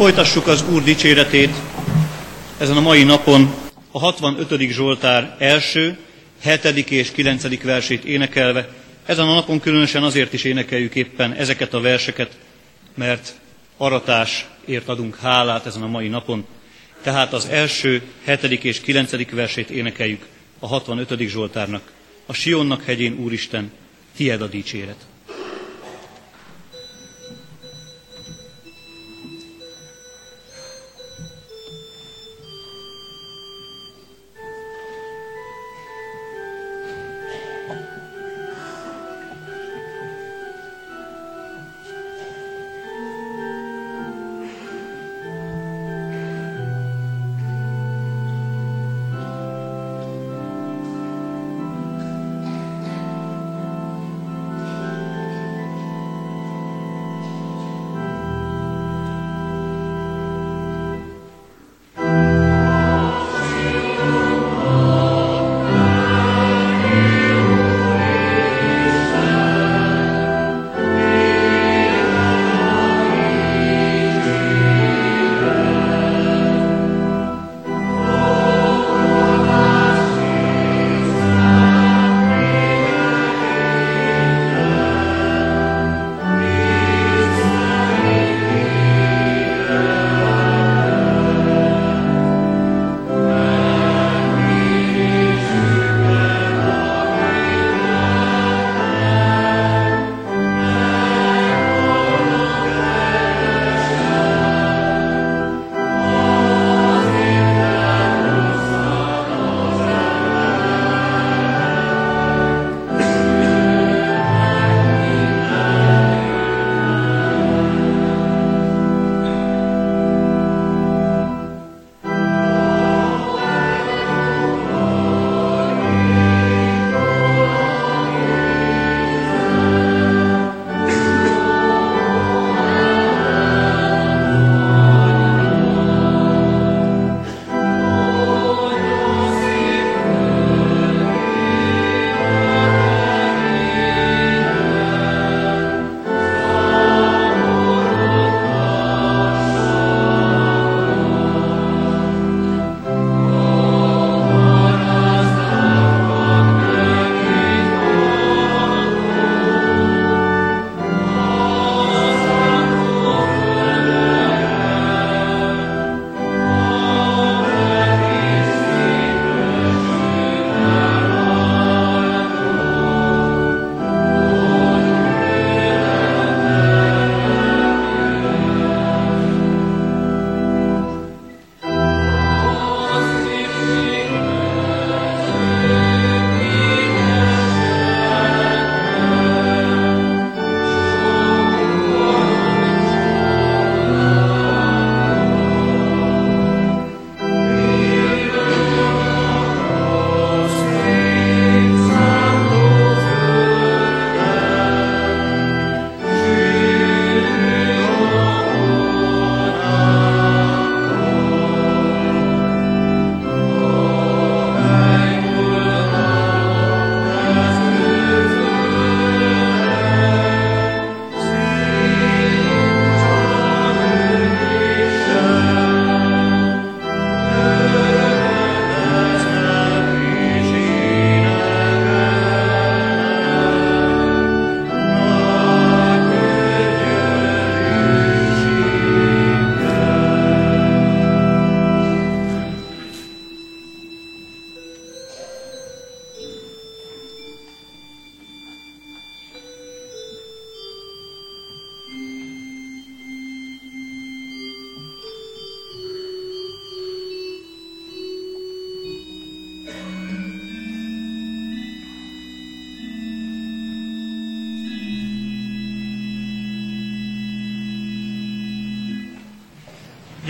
Folytassuk 0.00 0.46
az 0.46 0.64
Úr 0.72 0.82
dicséretét 0.82 1.54
ezen 2.58 2.76
a 2.76 2.80
mai 2.80 3.02
napon 3.02 3.54
a 3.90 3.98
65. 3.98 4.60
Zsoltár 4.70 5.36
első, 5.38 5.98
7. 6.42 6.64
és 6.90 7.10
9. 7.10 7.62
versét 7.62 8.04
énekelve. 8.04 8.68
Ezen 9.06 9.28
a 9.28 9.34
napon 9.34 9.60
különösen 9.60 10.02
azért 10.02 10.32
is 10.32 10.44
énekeljük 10.44 10.94
éppen 10.94 11.32
ezeket 11.32 11.74
a 11.74 11.80
verseket, 11.80 12.38
mert 12.94 13.32
aratásért 13.76 14.88
adunk 14.88 15.16
hálát 15.16 15.66
ezen 15.66 15.82
a 15.82 15.88
mai 15.88 16.08
napon. 16.08 16.46
Tehát 17.02 17.32
az 17.32 17.46
első, 17.48 18.02
7. 18.24 18.42
és 18.64 18.80
9. 18.80 19.30
versét 19.30 19.70
énekeljük 19.70 20.26
a 20.58 20.66
65. 20.66 21.18
Zsoltárnak. 21.18 21.92
A 22.26 22.32
Sionnak 22.32 22.84
hegyén, 22.84 23.18
Úristen, 23.18 23.72
tied 24.16 24.42
a 24.42 24.46
dicséret. 24.46 25.09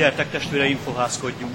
Gyertek 0.00 0.30
testvéreim, 0.30 0.78
fohászkodjunk! 0.84 1.52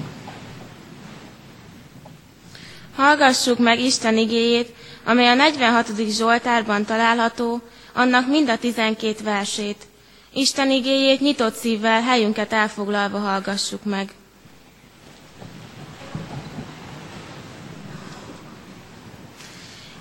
Hallgassuk 2.96 3.58
meg 3.60 3.80
Isten 3.80 4.18
igéjét, 4.18 4.74
amely 5.06 5.28
a 5.28 5.34
46. 5.34 5.88
Zsoltárban 6.10 6.86
található, 6.86 7.62
annak 7.94 8.28
mind 8.28 8.50
a 8.50 8.58
12 8.58 9.24
versét. 9.24 9.88
Isten 10.34 10.72
igéjét 10.72 11.20
nyitott 11.20 11.56
szívvel, 11.56 12.02
helyünket 12.02 12.54
elfoglalva 12.54 13.18
hallgassuk 13.20 13.84
meg. 13.84 14.12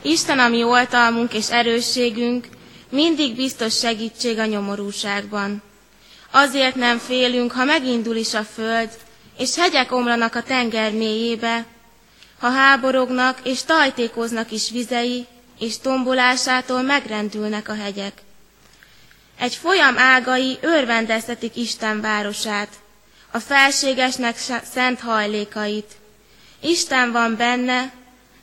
Isten 0.02 0.38
a 0.38 0.48
mi 0.48 0.62
oltalmunk 0.62 1.32
és 1.34 1.50
erősségünk, 1.50 2.48
mindig 2.90 3.36
biztos 3.36 3.78
segítség 3.78 4.38
a 4.38 4.44
nyomorúságban. 4.46 5.62
Azért 6.36 6.74
nem 6.74 6.98
félünk, 6.98 7.52
ha 7.52 7.64
megindul 7.64 8.16
is 8.16 8.34
a 8.34 8.44
föld, 8.44 8.90
és 9.38 9.56
hegyek 9.56 9.92
omlanak 9.92 10.34
a 10.34 10.42
tenger 10.42 10.92
mélyébe, 10.92 11.64
ha 12.38 12.50
háborognak 12.50 13.38
és 13.42 13.62
tajtékoznak 13.62 14.50
is 14.50 14.70
vizei, 14.70 15.26
és 15.58 15.78
tombolásától 15.78 16.82
megrendülnek 16.82 17.68
a 17.68 17.74
hegyek. 17.74 18.12
Egy 19.38 19.54
folyam 19.54 19.98
ágai 19.98 20.58
örvendeztetik 20.60 21.56
Isten 21.56 22.00
városát, 22.00 22.68
a 23.30 23.38
felségesnek 23.38 24.36
szent 24.72 25.00
hajlékait. 25.00 25.92
Isten 26.60 27.12
van 27.12 27.36
benne, 27.36 27.92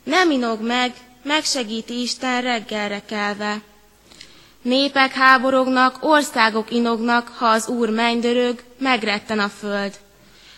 nem 0.02 0.30
inog 0.30 0.60
meg, 0.60 0.92
megsegíti 1.22 2.00
Isten 2.00 2.42
reggelre 2.42 3.02
kelve. 3.06 3.60
Népek 4.62 5.12
háborognak, 5.12 5.96
országok 6.00 6.70
inognak, 6.70 7.28
ha 7.28 7.46
az 7.46 7.68
Úr 7.68 7.90
mennydörög, 7.90 8.62
megretten 8.78 9.38
a 9.38 9.48
föld. 9.48 9.98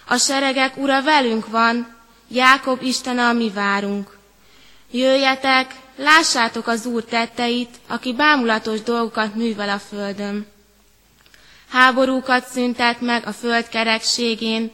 A 0.06 0.16
seregek 0.16 0.76
ura 0.76 1.02
velünk 1.02 1.48
van, 1.48 1.94
Jákob 2.28 2.82
Isten 2.82 3.18
a 3.18 3.32
mi 3.32 3.50
várunk. 3.50 4.18
Jöjjetek, 4.90 5.74
lássátok 5.96 6.66
az 6.66 6.86
Úr 6.86 7.04
tetteit, 7.04 7.76
aki 7.86 8.12
bámulatos 8.12 8.82
dolgokat 8.82 9.34
művel 9.34 9.68
a 9.68 9.78
földön. 9.78 10.46
Háborúkat 11.68 12.46
szüntet 12.46 13.00
meg 13.00 13.26
a 13.26 13.32
föld 13.32 13.68
kerekségén, 13.68 14.70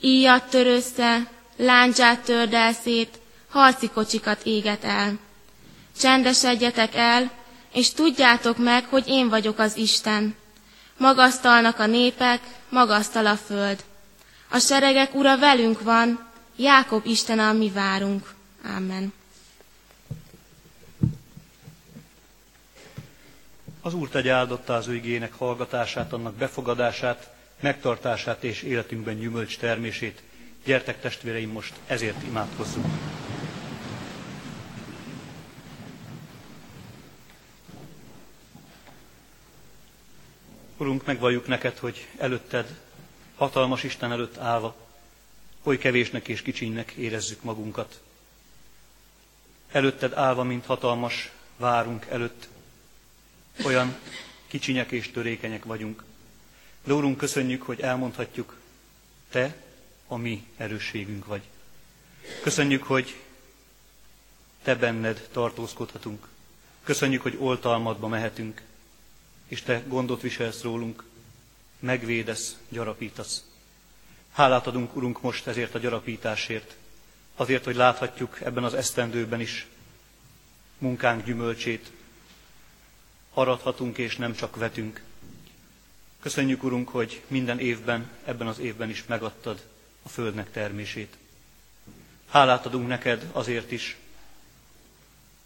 íjat 0.00 0.50
tör 0.50 0.66
össze, 0.66 1.26
láncsát 1.56 2.20
tördel 2.20 2.72
szét, 2.72 3.18
harci 3.48 3.88
kocsikat 3.88 4.40
éget 4.44 4.84
el. 4.84 5.18
Csendesedjetek 5.98 6.94
el, 6.94 7.30
és 7.72 7.92
tudjátok 7.92 8.58
meg, 8.58 8.84
hogy 8.84 9.04
én 9.06 9.28
vagyok 9.28 9.58
az 9.58 9.76
Isten. 9.76 10.34
Magasztalnak 10.96 11.78
a 11.78 11.86
népek, 11.86 12.40
magasztal 12.68 13.26
a 13.26 13.36
föld. 13.36 13.84
A 14.50 14.58
seregek 14.58 15.14
ura 15.14 15.38
velünk 15.38 15.82
van, 15.82 16.28
Jákob 16.56 17.06
Isten, 17.06 17.56
mi 17.56 17.70
várunk. 17.70 18.34
Amen. 18.76 19.12
Az 23.80 23.94
Úr 23.94 24.08
tegye 24.08 24.32
áldotta 24.32 24.74
az 24.74 24.86
ő 24.86 24.94
igének 24.94 25.32
hallgatását, 25.32 26.12
annak 26.12 26.34
befogadását, 26.34 27.30
megtartását 27.60 28.44
és 28.44 28.62
életünkben 28.62 29.18
gyümölcs 29.18 29.58
termését. 29.58 30.22
Gyertek 30.64 31.00
testvéreim, 31.00 31.50
most 31.50 31.72
ezért 31.86 32.22
imádkozzunk. 32.22 32.86
Urunk, 40.80 41.04
megvalljuk 41.06 41.46
neked, 41.46 41.78
hogy 41.78 42.06
előtted, 42.18 42.78
hatalmas 43.36 43.82
Isten 43.82 44.12
előtt 44.12 44.36
állva, 44.36 44.76
oly 45.62 45.78
kevésnek 45.78 46.28
és 46.28 46.42
kicsinynek 46.42 46.90
érezzük 46.92 47.42
magunkat. 47.42 48.00
Előtted 49.72 50.12
állva, 50.12 50.42
mint 50.42 50.66
hatalmas, 50.66 51.30
várunk 51.56 52.06
előtt, 52.06 52.48
olyan 53.64 53.96
kicsinyek 54.46 54.90
és 54.90 55.10
törékenyek 55.10 55.64
vagyunk. 55.64 56.04
De 56.84 56.92
Úrunk, 56.92 57.16
köszönjük, 57.16 57.62
hogy 57.62 57.80
elmondhatjuk, 57.80 58.56
Te 59.30 59.56
a 60.06 60.16
mi 60.16 60.46
erősségünk 60.56 61.26
vagy. 61.26 61.42
Köszönjük, 62.42 62.82
hogy 62.82 63.16
Te 64.62 64.74
benned 64.74 65.28
tartózkodhatunk. 65.32 66.28
Köszönjük, 66.84 67.22
hogy 67.22 67.36
oltalmadba 67.40 68.08
mehetünk, 68.08 68.62
és 69.50 69.62
Te 69.62 69.82
gondot 69.86 70.20
viselsz 70.20 70.62
rólunk, 70.62 71.04
megvédesz, 71.78 72.56
gyarapítasz. 72.68 73.44
Hálát 74.32 74.66
adunk, 74.66 74.96
Urunk, 74.96 75.20
most 75.20 75.46
ezért 75.46 75.74
a 75.74 75.78
gyarapításért, 75.78 76.76
azért, 77.36 77.64
hogy 77.64 77.76
láthatjuk 77.76 78.40
ebben 78.40 78.64
az 78.64 78.74
esztendőben 78.74 79.40
is 79.40 79.66
munkánk 80.78 81.24
gyümölcsét, 81.24 81.90
arathatunk 83.32 83.98
és 83.98 84.16
nem 84.16 84.34
csak 84.34 84.56
vetünk. 84.56 85.02
Köszönjük, 86.20 86.62
Urunk, 86.62 86.88
hogy 86.88 87.22
minden 87.26 87.58
évben, 87.58 88.10
ebben 88.24 88.46
az 88.46 88.58
évben 88.58 88.90
is 88.90 89.04
megadtad 89.06 89.66
a 90.02 90.08
Földnek 90.08 90.50
termését. 90.50 91.16
Hálát 92.28 92.66
adunk 92.66 92.88
neked 92.88 93.28
azért 93.32 93.70
is, 93.70 93.96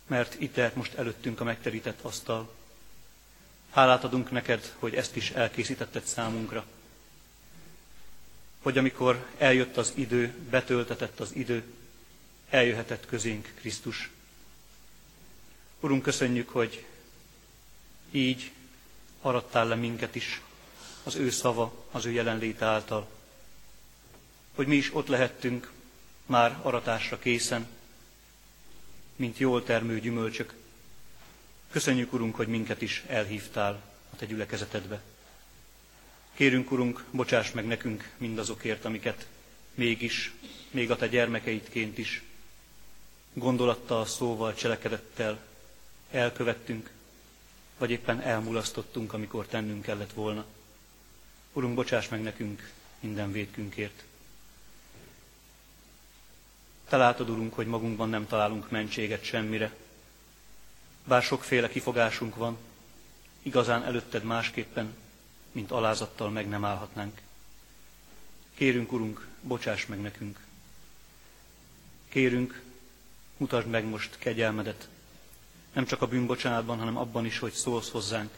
mert 0.06 0.40
itt 0.40 0.74
most 0.74 0.94
előttünk 0.94 1.40
a 1.40 1.44
megterített 1.44 2.00
asztal. 2.02 2.62
Hálát 3.74 4.04
adunk 4.04 4.30
neked, 4.30 4.74
hogy 4.78 4.94
ezt 4.94 5.16
is 5.16 5.30
elkészítetted 5.30 6.04
számunkra. 6.04 6.64
Hogy 8.62 8.78
amikor 8.78 9.26
eljött 9.38 9.76
az 9.76 9.92
idő, 9.94 10.34
betöltetett 10.50 11.20
az 11.20 11.34
idő, 11.34 11.64
eljöhetett 12.50 13.06
közénk 13.06 13.52
Krisztus. 13.54 14.10
Urunk, 15.80 16.02
köszönjük, 16.02 16.48
hogy 16.48 16.84
így 18.10 18.52
arattál 19.20 19.66
le 19.66 19.74
minket 19.74 20.14
is 20.14 20.40
az 21.02 21.14
ő 21.14 21.30
szava, 21.30 21.86
az 21.90 22.04
ő 22.04 22.10
jelenléte 22.10 22.64
által. 22.64 23.08
Hogy 24.54 24.66
mi 24.66 24.76
is 24.76 24.94
ott 24.94 25.06
lehettünk 25.06 25.72
már 26.26 26.58
aratásra 26.62 27.18
készen, 27.18 27.66
mint 29.16 29.38
jól 29.38 29.64
termő 29.64 30.00
gyümölcsök. 30.00 30.54
Köszönjük, 31.74 32.12
Urunk, 32.12 32.34
hogy 32.34 32.48
minket 32.48 32.82
is 32.82 33.04
elhívtál 33.06 33.82
a 34.12 34.16
Te 34.16 34.26
gyülekezetedbe. 34.26 35.00
Kérünk, 36.34 36.70
Urunk, 36.70 37.04
bocsáss 37.10 37.50
meg 37.50 37.66
nekünk 37.66 38.10
mindazokért, 38.16 38.84
amiket 38.84 39.26
mégis, 39.74 40.32
még 40.70 40.90
a 40.90 40.96
Te 40.96 41.08
gyermekeidként 41.08 41.98
is 41.98 42.22
gondolattal, 43.32 44.06
szóval, 44.06 44.54
cselekedettel 44.54 45.38
elkövettünk, 46.10 46.90
vagy 47.78 47.90
éppen 47.90 48.20
elmulasztottunk, 48.20 49.12
amikor 49.12 49.46
tennünk 49.46 49.82
kellett 49.82 50.12
volna. 50.12 50.44
Urunk, 51.52 51.74
bocsáss 51.74 52.08
meg 52.08 52.22
nekünk 52.22 52.72
minden 53.00 53.32
védkünkért. 53.32 54.04
Te 56.88 56.96
látod, 56.96 57.30
Urunk, 57.30 57.54
hogy 57.54 57.66
magunkban 57.66 58.08
nem 58.08 58.26
találunk 58.26 58.70
mentséget 58.70 59.24
semmire. 59.24 59.72
Bár 61.04 61.22
sokféle 61.22 61.68
kifogásunk 61.68 62.36
van, 62.36 62.58
igazán 63.42 63.84
előtted 63.84 64.24
másképpen, 64.24 64.96
mint 65.52 65.70
alázattal 65.70 66.30
meg 66.30 66.48
nem 66.48 66.64
állhatnánk. 66.64 67.20
Kérünk, 68.54 68.92
Urunk, 68.92 69.26
bocsáss 69.40 69.86
meg 69.86 70.00
nekünk. 70.00 70.40
Kérünk, 72.08 72.62
mutasd 73.36 73.66
meg 73.66 73.84
most 73.84 74.18
kegyelmedet, 74.18 74.88
nem 75.72 75.86
csak 75.86 76.02
a 76.02 76.06
bűnbocsánatban, 76.06 76.78
hanem 76.78 76.96
abban 76.96 77.24
is, 77.24 77.38
hogy 77.38 77.52
szólsz 77.52 77.90
hozzánk. 77.90 78.30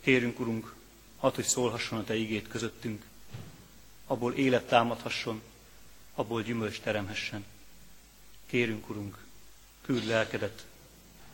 Kérünk, 0.00 0.40
Urunk, 0.40 0.74
hadd, 1.16 1.34
hogy 1.34 1.44
szólhasson 1.44 1.98
a 1.98 2.04
Te 2.04 2.14
igét 2.14 2.48
közöttünk, 2.48 3.04
abból 4.06 4.34
élet 4.34 4.66
támadhasson, 4.66 5.42
abból 6.14 6.42
gyümölcs 6.42 6.80
teremhessen. 6.80 7.44
Kérünk, 8.46 8.88
Urunk, 8.88 9.18
küld 9.82 10.04
lelkedet, 10.04 10.66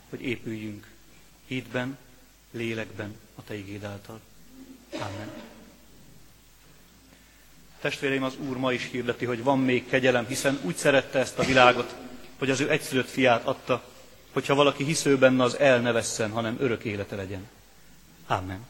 hogy 0.09 0.21
épüljünk 0.21 0.87
hitben, 1.47 1.97
lélekben 2.51 3.15
a 3.35 3.43
Te 3.43 3.55
igéd 3.55 3.83
által. 3.83 4.19
Amen. 4.93 5.31
Testvéreim, 7.81 8.23
az 8.23 8.35
Úr 8.47 8.57
ma 8.57 8.71
is 8.71 8.89
hirdeti, 8.91 9.25
hogy 9.25 9.43
van 9.43 9.59
még 9.59 9.87
kegyelem, 9.87 10.25
hiszen 10.27 10.59
úgy 10.61 10.75
szerette 10.75 11.19
ezt 11.19 11.39
a 11.39 11.43
világot, 11.43 11.95
hogy 12.37 12.49
az 12.49 12.59
ő 12.59 12.71
egyszülött 12.71 13.09
fiát 13.09 13.45
adta, 13.45 13.83
hogyha 14.31 14.55
valaki 14.55 14.83
hisző 14.83 15.17
benne, 15.17 15.43
az 15.43 15.59
el 15.59 15.79
ne 15.79 15.91
vesszen, 15.91 16.31
hanem 16.31 16.57
örök 16.59 16.83
élete 16.83 17.15
legyen. 17.15 17.47
Amen. 18.27 18.65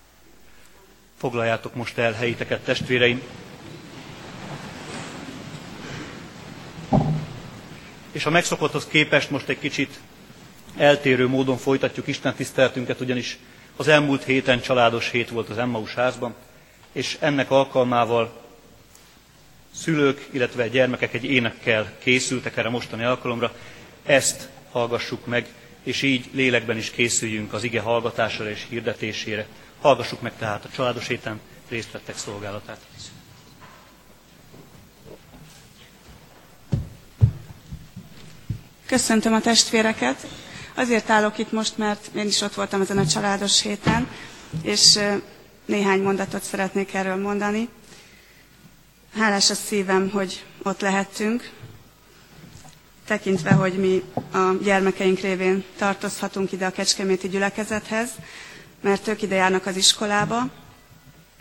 Foglaljátok 1.17 1.75
most 1.75 1.97
el 1.97 2.11
helyiteket, 2.11 2.63
testvéreim. 2.63 3.21
És 8.11 8.25
a 8.25 8.29
megszokotthoz 8.29 8.87
képest 8.87 9.29
most 9.29 9.49
egy 9.49 9.59
kicsit 9.59 9.99
eltérő 10.77 11.27
módon 11.27 11.57
folytatjuk 11.57 12.07
Isten 12.07 12.33
tiszteltünket, 12.33 12.99
ugyanis 13.01 13.37
az 13.75 13.87
elmúlt 13.87 14.23
héten 14.23 14.61
családos 14.61 15.09
hét 15.09 15.29
volt 15.29 15.49
az 15.49 15.57
Emmaus 15.57 15.93
házban, 15.93 16.35
és 16.91 17.17
ennek 17.19 17.51
alkalmával 17.51 18.43
szülők, 19.75 20.27
illetve 20.31 20.67
gyermekek 20.67 21.13
egy 21.13 21.23
énekkel 21.23 21.91
készültek 21.99 22.57
erre 22.57 22.69
mostani 22.69 23.03
alkalomra. 23.03 23.53
Ezt 24.05 24.49
hallgassuk 24.71 25.25
meg, 25.25 25.47
és 25.83 26.01
így 26.01 26.29
lélekben 26.33 26.77
is 26.77 26.91
készüljünk 26.91 27.53
az 27.53 27.63
ige 27.63 27.81
hallgatására 27.81 28.49
és 28.49 28.65
hirdetésére. 28.69 29.47
Hallgassuk 29.81 30.21
meg 30.21 30.31
tehát 30.39 30.65
a 30.65 30.69
családos 30.75 31.07
héten 31.07 31.39
részt 31.69 31.91
vettek 31.91 32.17
szolgálatát. 32.17 32.79
Köszöntöm 38.85 39.33
a 39.33 39.41
testvéreket. 39.41 40.27
Azért 40.75 41.09
állok 41.09 41.37
itt 41.37 41.51
most, 41.51 41.77
mert 41.77 42.09
én 42.15 42.25
is 42.25 42.41
ott 42.41 42.53
voltam 42.53 42.81
ezen 42.81 42.97
a 42.97 43.05
családos 43.07 43.61
héten, 43.61 44.07
és 44.61 44.99
néhány 45.65 46.01
mondatot 46.01 46.43
szeretnék 46.43 46.93
erről 46.93 47.15
mondani. 47.15 47.69
Hálás 49.17 49.49
a 49.49 49.53
szívem, 49.53 50.09
hogy 50.09 50.45
ott 50.63 50.81
lehettünk, 50.81 51.49
tekintve, 53.05 53.51
hogy 53.51 53.73
mi 53.73 54.03
a 54.31 54.53
gyermekeink 54.63 55.19
révén 55.19 55.63
tartozhatunk 55.77 56.51
ide 56.51 56.65
a 56.65 56.71
Kecskeméti 56.71 57.27
gyülekezethez, 57.29 58.09
mert 58.81 59.07
ők 59.07 59.21
ide 59.21 59.35
járnak 59.35 59.65
az 59.65 59.75
iskolába. 59.75 60.49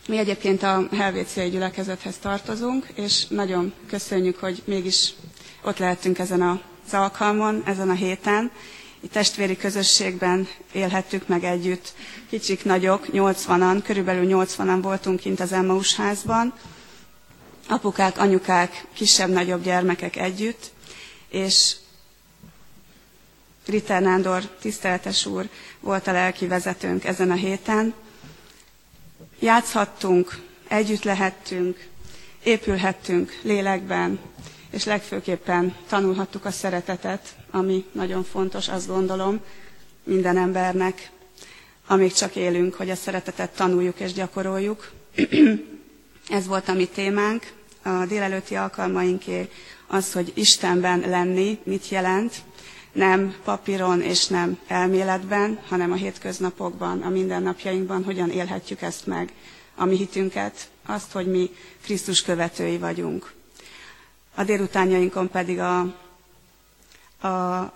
Mi 0.09 0.19
egyébként 0.19 0.63
a 0.63 0.89
Helvéciai 0.97 1.49
gyülekezethez 1.51 2.17
tartozunk, 2.21 2.87
és 2.95 3.27
nagyon 3.27 3.73
köszönjük, 3.89 4.39
hogy 4.39 4.63
mégis 4.65 5.13
ott 5.63 5.79
lehettünk 5.79 6.19
ezen 6.19 6.43
az 6.43 6.95
alkalmon, 6.95 7.63
ezen 7.67 7.91
a 7.91 7.95
héten. 7.95 8.51
Testvéri 9.13 9.57
közösségben 9.57 10.49
élhettük 10.73 11.29
meg 11.29 11.45
együtt. 11.45 11.95
Kicsik, 12.29 12.65
nagyok, 12.65 13.07
80-an, 13.13 13.81
körülbelül 13.85 14.27
80-an 14.47 14.79
voltunk 14.83 15.21
kint 15.21 15.41
az 15.41 15.53
Emmaus 15.53 15.95
házban. 15.97 16.53
Apukák, 17.69 18.19
anyukák, 18.19 18.85
kisebb-nagyobb 18.95 19.63
gyermekek 19.63 20.17
együtt, 20.17 20.71
és 21.29 21.77
Ritter 23.67 24.03
Nándor, 24.03 24.43
tiszteletes 24.61 25.27
úr 25.27 25.49
volt 25.81 26.07
a 26.07 26.13
lelki 26.13 26.47
vezetőnk 26.47 27.05
ezen 27.05 27.31
a 27.31 27.35
héten. 27.35 27.95
Játszhattunk, 29.39 30.39
együtt 30.69 31.03
lehettünk, 31.05 31.87
épülhettünk 32.43 33.39
lélekben, 33.43 34.19
és 34.75 34.85
legfőképpen 34.85 35.75
tanulhattuk 35.89 36.45
a 36.45 36.51
szeretetet, 36.51 37.37
ami 37.51 37.85
nagyon 37.93 38.25
fontos, 38.25 38.69
azt 38.69 38.87
gondolom, 38.87 39.41
minden 40.05 40.37
embernek, 40.37 41.11
amíg 41.87 42.13
csak 42.13 42.37
élünk, 42.37 42.75
hogy 42.75 42.91
a 42.91 42.95
szeretetet 42.95 43.51
tanuljuk 43.57 44.01
és 44.01 44.13
gyakoroljuk. 44.13 44.91
Ez 46.29 46.47
volt 46.47 46.69
a 46.69 46.73
mi 46.73 46.87
témánk, 46.87 47.53
a 47.83 48.07
délelőtti 48.07 48.55
alkalmainké 48.55 49.49
az, 49.87 50.13
hogy 50.13 50.33
Istenben 50.35 51.01
lenni 51.01 51.59
mit 51.65 51.89
jelent, 51.89 52.35
nem 52.93 53.35
papíron 53.45 54.01
és 54.01 54.27
nem 54.27 54.59
elméletben, 54.67 55.59
hanem 55.69 55.93
a 55.93 55.97
hétköznapokban, 55.97 57.03
a 57.03 57.09
mindennapjainkban 57.09 58.05
hogyan 58.05 58.31
élhetjük 58.31 58.83
ezt 58.83 59.07
meg, 59.07 59.33
a 59.75 59.85
mi 59.85 59.97
hitünket, 59.97 60.69
azt, 60.87 61.13
hogy 61.13 61.27
mi 61.27 61.51
Krisztus 61.83 62.23
követői 62.23 62.79
vagyunk. 62.79 63.33
A 64.35 64.45
délutánjainkon 64.45 65.31
pedig 65.31 65.59
a, 65.59 65.79
a 67.29 67.73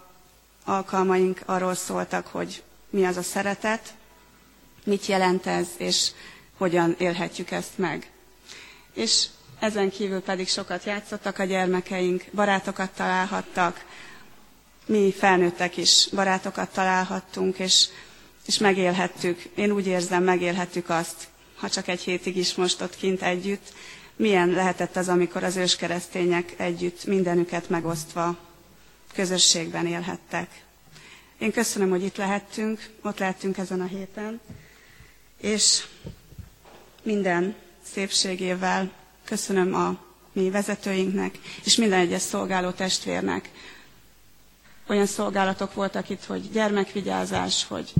alkalmaink 0.65 1.41
arról 1.47 1.75
szóltak, 1.75 2.27
hogy 2.27 2.63
mi 2.91 3.05
az 3.05 3.17
a 3.17 3.23
szeretet, 3.23 3.95
mit 4.85 5.07
jelent 5.07 5.47
ez, 5.47 5.69
és 5.77 6.11
hogyan 6.57 6.95
élhetjük 6.99 7.51
ezt 7.51 7.79
meg. 7.79 8.11
És 8.93 9.27
ezen 9.59 9.91
kívül 9.91 10.21
pedig 10.21 10.49
sokat 10.49 10.85
játszottak 10.85 11.39
a 11.39 11.45
gyermekeink, 11.45 12.25
barátokat 12.33 12.91
találhattak, 12.91 13.85
mi 14.87 15.13
felnőttek 15.19 15.77
is 15.77 16.09
barátokat 16.15 16.73
találhattunk, 16.73 17.59
és, 17.59 17.87
és 18.47 18.59
megélhettük. 18.59 19.43
Én 19.55 19.71
úgy 19.71 19.87
érzem, 19.87 20.23
megélhettük 20.25 20.89
azt, 20.89 21.29
ha 21.57 21.69
csak 21.69 21.89
egy 21.89 22.01
hétig 22.01 22.37
is 22.37 22.55
most 22.55 22.81
ott 22.81 22.97
kint 22.97 23.23
együtt, 23.23 23.73
milyen 24.19 24.49
lehetett 24.49 24.97
az, 24.97 25.09
amikor 25.09 25.45
az 25.45 25.57
őskeresztények 25.57 26.55
együtt 26.57 27.05
mindenüket 27.05 27.69
megosztva 27.69 28.37
közösségben 29.15 29.87
élhettek. 29.87 30.65
Én 31.39 31.53
köszönöm, 31.53 31.91
hogy 31.91 32.03
itt 32.05 32.17
lehettünk, 32.17 32.91
ott 33.03 33.19
lehettünk 33.19 33.59
ezen 33.59 33.81
a 33.81 33.85
héten, 33.87 34.41
és 35.41 35.87
minden 37.03 37.55
szépségével 37.93 38.91
köszönöm 39.25 39.75
a 39.75 39.99
mi 40.33 40.51
vezetőinknek, 40.51 41.39
és 41.65 41.77
minden 41.77 41.99
egyes 41.99 42.23
szolgáló 42.23 42.71
testvérnek. 42.71 43.51
Olyan 44.87 45.07
szolgálatok 45.07 45.75
voltak 45.75 46.09
itt, 46.09 46.25
hogy 46.25 46.51
gyermekvigyázás, 46.51 47.67
hogy 47.67 47.93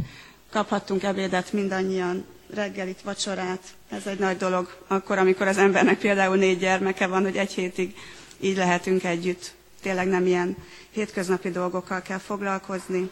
kaphattunk 0.51 1.03
ebédet 1.03 1.53
mindannyian, 1.53 2.25
reggelit, 2.55 3.01
vacsorát. 3.03 3.61
Ez 3.89 4.07
egy 4.07 4.19
nagy 4.19 4.37
dolog, 4.37 4.77
akkor, 4.87 5.19
amikor 5.19 5.47
az 5.47 5.59
embernek 5.59 5.99
például 5.99 6.37
négy 6.37 6.59
gyermeke 6.59 7.07
van, 7.07 7.23
hogy 7.23 7.37
egy 7.37 7.53
hétig 7.53 7.95
így 8.41 8.57
lehetünk 8.57 9.05
együtt. 9.05 9.53
Tényleg 9.83 10.07
nem 10.09 10.27
ilyen 10.27 10.57
hétköznapi 10.91 11.51
dolgokkal 11.51 12.03
kell 12.03 12.19
foglalkozni. 12.19 13.11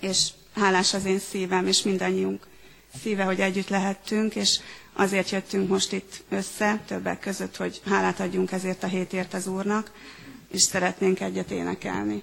És 0.00 0.28
hálás 0.54 0.94
az 0.94 1.04
én 1.04 1.18
szívem, 1.18 1.66
és 1.66 1.82
mindannyiunk 1.82 2.46
szíve, 3.02 3.24
hogy 3.24 3.40
együtt 3.40 3.68
lehettünk, 3.68 4.34
és 4.34 4.58
azért 4.92 5.30
jöttünk 5.30 5.68
most 5.68 5.92
itt 5.92 6.22
össze, 6.28 6.80
többek 6.86 7.18
között, 7.20 7.56
hogy 7.56 7.80
hálát 7.88 8.20
adjunk 8.20 8.52
ezért 8.52 8.82
a 8.82 8.86
hétért 8.86 9.34
az 9.34 9.46
Úrnak, 9.46 9.90
és 10.50 10.62
szeretnénk 10.62 11.20
egyet 11.20 11.50
énekelni. 11.50 12.22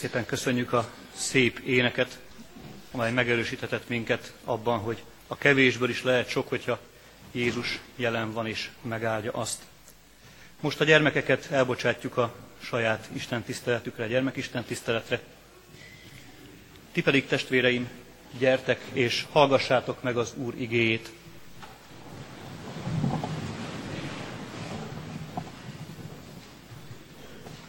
Szépen 0.00 0.26
köszönjük 0.26 0.72
a 0.72 0.90
szép 1.14 1.58
éneket, 1.58 2.18
amely 2.90 3.12
megerősíthetett 3.12 3.88
minket 3.88 4.32
abban, 4.44 4.78
hogy 4.78 5.02
a 5.26 5.36
kevésből 5.36 5.90
is 5.90 6.02
lehet 6.02 6.28
sok, 6.28 6.48
hogyha 6.48 6.78
Jézus 7.32 7.78
jelen 7.96 8.32
van 8.32 8.46
és 8.46 8.70
megáldja 8.82 9.32
azt. 9.32 9.62
Most 10.60 10.80
a 10.80 10.84
gyermekeket 10.84 11.48
elbocsátjuk 11.50 12.16
a 12.16 12.34
saját 12.62 13.08
Isten 13.12 13.42
tiszteletükre, 13.42 14.04
a 14.04 14.06
gyermekisten 14.06 14.64
tiszteletre. 14.64 15.20
Ti 16.92 17.02
pedig 17.02 17.26
testvéreim, 17.26 17.88
gyertek 18.38 18.80
és 18.92 19.26
hallgassátok 19.32 20.02
meg 20.02 20.16
az 20.16 20.34
Úr 20.36 20.54
igéjét. 20.60 21.10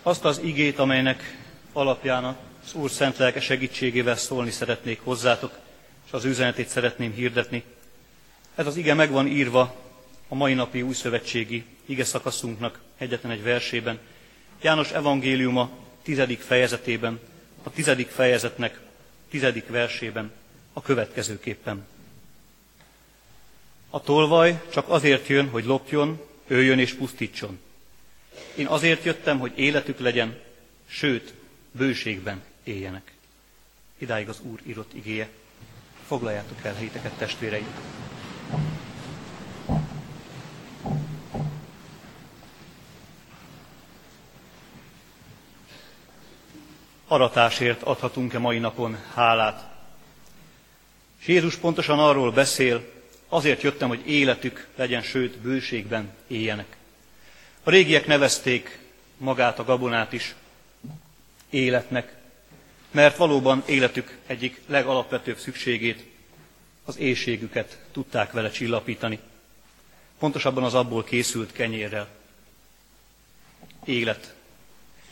Azt 0.03 0.25
az 0.25 0.39
igét, 0.43 0.79
amelynek 0.79 1.39
alapján 1.73 2.23
az 2.63 2.73
Úr 2.73 2.91
szent 2.91 3.17
lelke 3.17 3.39
segítségével 3.39 4.15
szólni 4.15 4.51
szeretnék 4.51 4.99
hozzátok, 5.03 5.57
és 6.05 6.11
az 6.11 6.25
üzenetét 6.25 6.67
szeretném 6.67 7.13
hirdetni. 7.13 7.63
Ez 8.55 8.67
az 8.67 8.75
ige 8.75 8.93
megvan 8.93 9.27
írva 9.27 9.75
a 10.27 10.35
mai 10.35 10.53
napi 10.53 10.81
újszövetségi 10.81 11.65
ige 11.85 12.03
szakaszunknak 12.03 12.79
egyetlen 12.97 13.31
egy 13.31 13.43
versében. 13.43 13.99
János 14.61 14.91
evangéliuma 14.91 15.69
tizedik 16.01 16.41
fejezetében, 16.41 17.19
a 17.63 17.71
tizedik 17.71 18.09
fejezetnek 18.09 18.79
tizedik 19.29 19.67
versében 19.67 20.31
a 20.73 20.81
következőképpen. 20.81 21.85
A 23.89 24.01
tolvaj 24.01 24.61
csak 24.71 24.89
azért 24.89 25.27
jön, 25.27 25.49
hogy 25.49 25.65
lopjon, 25.65 26.21
öljön 26.47 26.79
és 26.79 26.93
pusztítson. 26.93 27.59
Én 28.55 28.67
azért 28.67 29.03
jöttem, 29.03 29.39
hogy 29.39 29.51
életük 29.55 29.99
legyen, 29.99 30.37
sőt, 30.87 31.33
bőségben 31.71 32.43
éljenek. 32.63 33.11
Idáig 33.97 34.29
az 34.29 34.39
Úr 34.41 34.59
írott 34.63 34.93
igéje. 34.93 35.29
Foglaljátok 36.07 36.63
el 36.63 36.73
helyiteket, 36.73 37.11
testvéreim! 37.11 37.67
aratásért 47.11 47.83
adhatunk-e 47.83 48.39
mai 48.39 48.59
napon 48.59 48.97
hálát. 49.13 49.69
És 51.19 51.27
Jézus 51.27 51.55
pontosan 51.55 51.99
arról 51.99 52.31
beszél, 52.31 52.91
azért 53.29 53.61
jöttem, 53.61 53.87
hogy 53.87 54.09
életük 54.09 54.67
legyen, 54.75 55.01
sőt, 55.01 55.37
bőségben 55.37 56.13
éljenek. 56.27 56.77
A 57.63 57.69
régiek 57.69 58.07
nevezték 58.07 58.79
magát 59.17 59.59
a 59.59 59.63
gabonát 59.63 60.13
is 60.13 60.35
életnek, 61.51 62.15
mert 62.91 63.17
valóban 63.17 63.63
életük 63.65 64.17
egyik 64.27 64.61
legalapvetőbb 64.65 65.37
szükségét, 65.37 66.05
az 66.85 66.97
éjségüket 66.97 67.79
tudták 67.91 68.31
vele 68.31 68.49
csillapítani. 68.49 69.19
Pontosabban 70.19 70.63
az 70.63 70.73
abból 70.73 71.03
készült 71.03 71.51
kenyérrel. 71.51 72.07
Élet. 73.85 74.33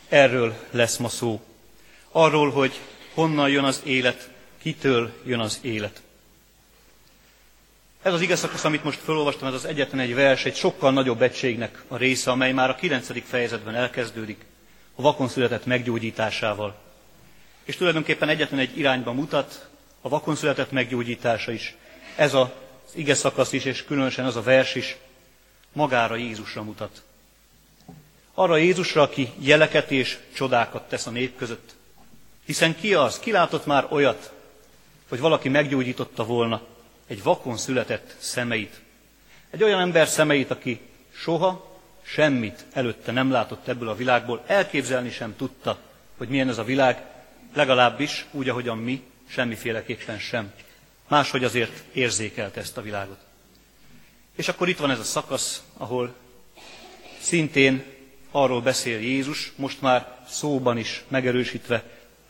Erről 0.08 0.54
lesz 0.70 0.96
ma 0.96 1.08
szó 1.08 1.40
arról, 2.10 2.50
hogy 2.50 2.80
honnan 3.14 3.48
jön 3.48 3.64
az 3.64 3.80
élet, 3.84 4.30
kitől 4.58 5.12
jön 5.24 5.40
az 5.40 5.58
élet. 5.62 6.02
Ez 8.02 8.12
az 8.12 8.20
igaz 8.20 8.38
szakasz, 8.38 8.64
amit 8.64 8.84
most 8.84 8.98
felolvastam, 8.98 9.48
ez 9.48 9.54
az 9.54 9.64
egyetlen 9.64 10.00
egy 10.00 10.14
vers, 10.14 10.44
egy 10.44 10.56
sokkal 10.56 10.92
nagyobb 10.92 11.22
egységnek 11.22 11.84
a 11.88 11.96
része, 11.96 12.30
amely 12.30 12.52
már 12.52 12.70
a 12.70 12.74
9. 12.74 13.28
fejezetben 13.28 13.74
elkezdődik, 13.74 14.44
a 15.00 15.02
vakon 15.02 15.28
született 15.28 15.66
meggyógyításával. 15.66 16.74
És 17.64 17.76
tulajdonképpen 17.76 18.28
egyetlen 18.28 18.60
egy 18.60 18.78
irányba 18.78 19.12
mutat, 19.12 19.68
a 20.00 20.08
vakon 20.08 20.36
született 20.36 20.70
meggyógyítása 20.70 21.52
is. 21.52 21.74
Ez 22.16 22.34
az 22.34 22.48
ige 22.94 23.14
szakasz 23.14 23.52
is, 23.52 23.64
és 23.64 23.84
különösen 23.84 24.24
az 24.24 24.36
a 24.36 24.42
vers 24.42 24.74
is 24.74 24.96
magára 25.72 26.16
Jézusra 26.16 26.62
mutat. 26.62 27.02
Arra 28.34 28.56
Jézusra, 28.56 29.02
aki 29.02 29.32
jeleket 29.38 29.90
és 29.90 30.18
csodákat 30.34 30.88
tesz 30.88 31.06
a 31.06 31.10
nép 31.10 31.36
között, 31.36 31.74
hiszen 32.44 32.76
ki 32.76 32.94
az, 32.94 33.18
ki 33.18 33.30
látott 33.30 33.66
már 33.66 33.86
olyat, 33.90 34.32
hogy 35.08 35.20
valaki 35.20 35.48
meggyógyította 35.48 36.24
volna 36.24 36.62
egy 37.06 37.22
vakon 37.22 37.56
született 37.56 38.16
szemeit. 38.18 38.80
Egy 39.50 39.62
olyan 39.62 39.80
ember 39.80 40.08
szemeit, 40.08 40.50
aki 40.50 40.80
soha 41.12 41.69
semmit 42.12 42.64
előtte 42.72 43.12
nem 43.12 43.30
látott 43.30 43.68
ebből 43.68 43.88
a 43.88 43.94
világból, 43.94 44.44
elképzelni 44.46 45.10
sem 45.10 45.36
tudta, 45.36 45.78
hogy 46.16 46.28
milyen 46.28 46.48
ez 46.48 46.58
a 46.58 46.64
világ, 46.64 47.04
legalábbis 47.54 48.26
úgy, 48.30 48.48
ahogyan 48.48 48.78
mi, 48.78 49.02
semmiféleképpen 49.28 50.18
sem. 50.18 50.52
Máshogy 51.08 51.44
azért 51.44 51.82
érzékelt 51.92 52.56
ezt 52.56 52.76
a 52.76 52.82
világot. 52.82 53.18
És 54.36 54.48
akkor 54.48 54.68
itt 54.68 54.78
van 54.78 54.90
ez 54.90 54.98
a 54.98 55.04
szakasz, 55.04 55.62
ahol 55.76 56.14
szintén 57.20 57.84
arról 58.30 58.60
beszél 58.60 58.98
Jézus, 58.98 59.52
most 59.56 59.80
már 59.80 60.18
szóban 60.28 60.78
is 60.78 61.04
megerősítve, 61.08 61.82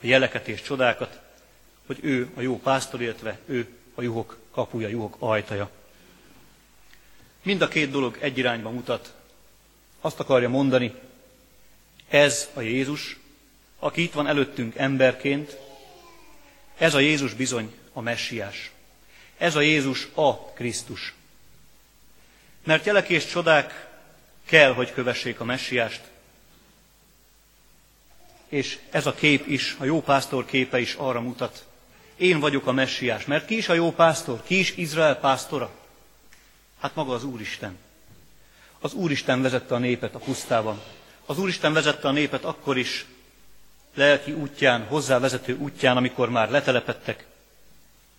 a 0.02 0.06
jeleket 0.06 0.49
és 0.49 0.62
csodákat, 0.62 1.20
hogy 1.87 1.99
ő 2.02 2.30
a 2.34 2.40
jó 2.40 2.58
pásztor, 2.58 3.02
illetve 3.02 3.38
ő 3.46 3.68
a 3.94 4.02
juhok 4.02 4.38
kapuja, 4.50 4.88
juhok 4.88 5.16
ajtaja. 5.18 5.70
Mind 7.42 7.62
a 7.62 7.68
két 7.68 7.90
dolog 7.90 8.16
egy 8.20 8.38
irányba 8.38 8.70
mutat. 8.70 9.18
Azt 10.00 10.21
akarja 10.21 10.49
mondani, 10.49 10.95
ez 12.09 12.49
a 12.54 12.61
Jézus, 12.61 13.19
aki 13.78 14.02
itt 14.02 14.12
van 14.12 14.26
előttünk 14.26 14.76
emberként, 14.76 15.59
ez 16.78 16.95
a 16.95 16.99
Jézus 16.99 17.35
bizony 17.35 17.75
a 17.92 18.00
messiás. 18.00 18.71
Ez 19.38 19.57
a 19.57 19.61
Jézus 19.61 20.09
a 20.14 20.52
Krisztus. 20.52 21.14
Mert 22.65 22.84
jelek 22.84 23.08
és 23.08 23.26
csodák 23.26 23.89
kell, 24.45 24.73
hogy 24.73 24.93
kövessék 24.93 25.41
a 25.41 25.45
messiást, 25.45 26.00
és 28.49 28.78
ez 28.91 29.06
a 29.06 29.15
kép 29.15 29.47
is, 29.47 29.76
a 29.78 29.84
jó 29.84 30.02
pásztor 30.02 30.45
képe 30.45 30.80
is 30.80 30.95
arra 30.95 31.21
mutat. 31.21 31.65
Én 32.17 32.41
vagyok 32.41 32.67
a 32.67 32.73
messiás. 32.73 33.25
Mert 33.25 33.47
ki 33.47 33.56
is 33.56 33.69
a 33.69 33.75
jó 33.75 33.93
pásztor? 33.93 34.43
Ki 34.43 34.58
is 34.58 34.76
Izrael 34.76 35.17
pásztora? 35.17 35.71
Hát 36.80 36.95
maga 36.95 37.15
az 37.15 37.25
Úristen. 37.25 37.78
Az 38.80 38.93
Úristen 38.93 39.43
vezette 39.43 39.75
a 39.75 39.78
népet 39.78 40.14
a 40.14 40.19
pusztában. 40.19 40.80
Az 41.26 41.38
Úristen 41.38 41.73
vezette 41.73 42.08
a 42.08 42.12
népet 42.12 42.45
akkor 42.45 42.78
is 42.78 43.06
lelki 43.95 44.32
útján, 44.32 44.86
hozzávezető 44.86 45.56
útján, 45.56 45.97
amikor 45.97 46.30
már 46.30 46.50
letelepettek, 46.50 47.26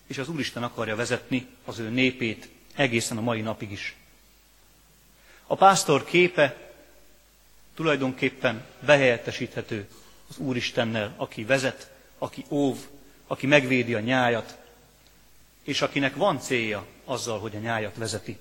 és 0.08 0.18
az 0.18 0.30
Úristen 0.30 0.64
akarja 0.64 0.96
vezetni 0.96 1.48
az 1.66 1.80
ő 1.80 1.90
népét 1.90 2.50
egészen 2.76 3.18
a 3.18 3.22
mai 3.22 3.42
napig 3.42 3.72
is. 3.72 3.96
A 5.48 5.56
pásztor 5.56 6.04
képe 6.06 6.72
tulajdonképpen 7.76 8.66
behelyettesíthető 8.80 9.88
az 10.30 10.38
Úristennel, 10.38 11.14
aki 11.18 11.44
vezet, 11.44 11.92
aki 12.18 12.46
óv, 12.50 12.78
aki 13.28 13.48
megvédi 13.48 13.94
a 13.94 14.00
nyájat, 14.00 14.58
és 15.64 15.82
akinek 15.82 16.16
van 16.16 16.40
célja 16.40 16.86
azzal, 17.06 17.40
hogy 17.40 17.56
a 17.56 17.60
nyájat 17.60 17.96
vezeti. 17.96 18.38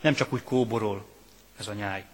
Nem 0.00 0.14
csak 0.14 0.32
úgy 0.32 0.42
kóborol 0.42 1.13
ez 1.58 1.66
a 1.66 1.72
nyáj. 1.72 2.04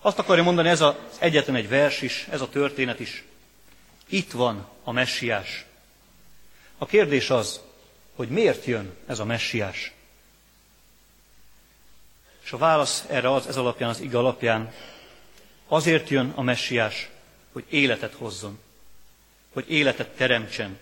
Azt 0.00 0.18
akarja 0.18 0.42
mondani 0.42 0.68
ez 0.68 0.80
az 0.80 0.94
egyetlen 1.18 1.56
egy 1.56 1.68
vers 1.68 2.02
is, 2.02 2.26
ez 2.30 2.40
a 2.40 2.48
történet 2.48 3.00
is. 3.00 3.24
Itt 4.08 4.32
van 4.32 4.68
a 4.84 4.92
messiás. 4.92 5.64
A 6.78 6.86
kérdés 6.86 7.30
az, 7.30 7.60
hogy 8.14 8.28
miért 8.28 8.64
jön 8.64 8.94
ez 9.06 9.18
a 9.18 9.24
messiás. 9.24 9.92
És 12.44 12.52
a 12.52 12.58
válasz 12.58 13.04
erre 13.08 13.32
az, 13.32 13.46
ez 13.46 13.56
alapján, 13.56 13.90
az 13.90 14.00
ig 14.00 14.14
alapján, 14.14 14.72
azért 15.68 16.08
jön 16.08 16.32
a 16.34 16.42
messiás, 16.42 17.08
hogy 17.52 17.64
életet 17.68 18.14
hozzon, 18.14 18.58
hogy 19.52 19.70
életet 19.70 20.08
teremtsen. 20.08 20.78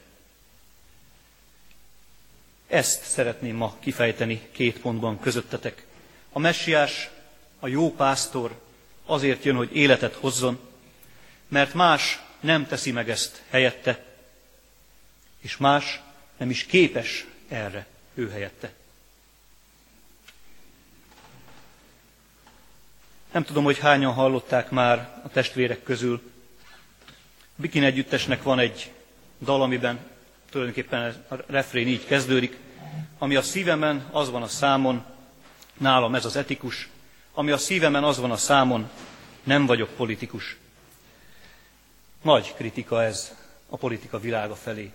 Ezt 2.67 3.05
szeretném 3.05 3.57
ma 3.57 3.77
kifejteni 3.81 4.49
két 4.53 4.81
pontban 4.81 5.21
közöttetek. 5.21 5.87
A 6.33 6.39
messiás, 6.39 7.11
a 7.59 7.67
jó 7.67 7.93
pásztor 7.93 8.61
azért 9.07 9.45
jön, 9.45 9.57
hogy 9.57 9.77
életet 9.77 10.15
hozzon, 10.15 10.59
mert 11.49 11.75
más 11.75 12.21
nem 12.41 12.67
teszi 12.67 12.93
meg 12.93 13.11
ezt 13.11 13.43
helyette, 13.51 14.05
és 15.41 15.57
más 15.57 16.01
nem 16.37 16.51
is 16.51 16.65
képes 16.65 17.27
erre 17.49 17.87
ő 18.15 18.31
helyette. 18.31 18.73
Nem 23.33 23.45
tudom, 23.45 23.65
hogy 23.65 23.79
hányan 23.79 24.13
hallották 24.13 24.71
már 24.71 25.21
a 25.25 25.29
testvérek 25.29 25.83
közül 25.83 26.23
Bikin 27.61 27.83
együttesnek 27.83 28.43
van 28.43 28.59
egy 28.59 28.93
dal, 29.39 29.63
amiben 29.63 29.99
tulajdonképpen 30.51 31.25
a 31.29 31.35
refrén 31.47 31.89
így 31.89 32.05
kezdődik, 32.05 32.57
ami 33.19 33.37
a 33.37 33.43
szívemen, 33.43 34.09
az 34.11 34.31
van 34.31 34.43
a 34.43 34.47
számon, 34.47 35.05
nálam 35.79 36.15
ez 36.15 36.25
az 36.25 36.37
etikus, 36.37 36.89
ami 37.39 37.51
a 37.51 37.59
szívemen, 37.59 38.05
az 38.05 38.19
van 38.19 38.31
a 38.31 38.37
számon, 38.37 38.91
nem 39.43 39.67
vagyok 39.67 39.89
politikus. 39.89 40.57
Nagy 42.23 42.55
kritika 42.55 43.03
ez 43.03 43.35
a 43.69 43.77
politika 43.77 44.19
világa 44.19 44.55
felé. 44.55 44.91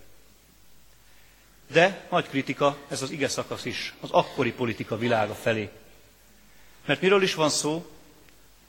De 1.72 2.08
nagy 2.10 2.28
kritika 2.28 2.78
ez 2.88 3.02
az 3.02 3.12
ige 3.12 3.28
szakasz 3.28 3.66
is, 3.66 3.94
az 4.00 4.12
akkori 4.12 4.52
politika 4.52 4.98
világa 4.98 5.34
felé. 5.34 5.70
Mert 6.86 7.02
miről 7.02 7.22
is 7.24 7.34
van 7.34 7.50
szó? 7.50 7.92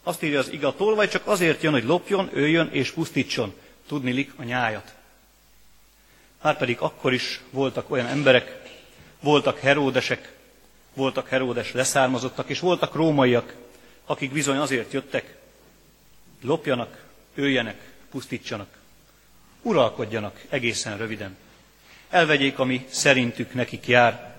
Azt 0.02 0.22
írja 0.22 0.38
az 0.38 0.52
iga, 0.52 0.74
vagy 0.76 1.10
csak 1.10 1.26
azért 1.26 1.62
jön, 1.62 1.72
hogy 1.72 1.84
lopjon, 1.84 2.30
öljön 2.32 2.68
és 2.72 2.90
pusztítson 2.90 3.54
tudnilik 3.86 4.32
a 4.36 4.42
nyájat. 4.42 4.94
Márpedig 6.42 6.76
akkor 6.80 7.12
is 7.12 7.40
voltak 7.50 7.90
olyan 7.90 8.06
emberek, 8.06 8.62
voltak 9.20 9.58
heródesek, 9.58 10.36
voltak 10.92 11.28
heródes 11.28 11.72
leszármazottak, 11.72 12.48
és 12.48 12.60
voltak 12.60 12.94
rómaiak, 12.94 13.62
akik 14.06 14.32
bizony 14.32 14.56
azért 14.56 14.92
jöttek, 14.92 15.36
lopjanak, 16.42 17.04
öljenek, 17.34 17.92
pusztítsanak, 18.10 18.78
uralkodjanak 19.62 20.44
egészen 20.48 20.96
röviden. 20.96 21.36
Elvegyék, 22.10 22.58
ami 22.58 22.86
szerintük 22.90 23.54
nekik 23.54 23.86
jár, 23.86 24.34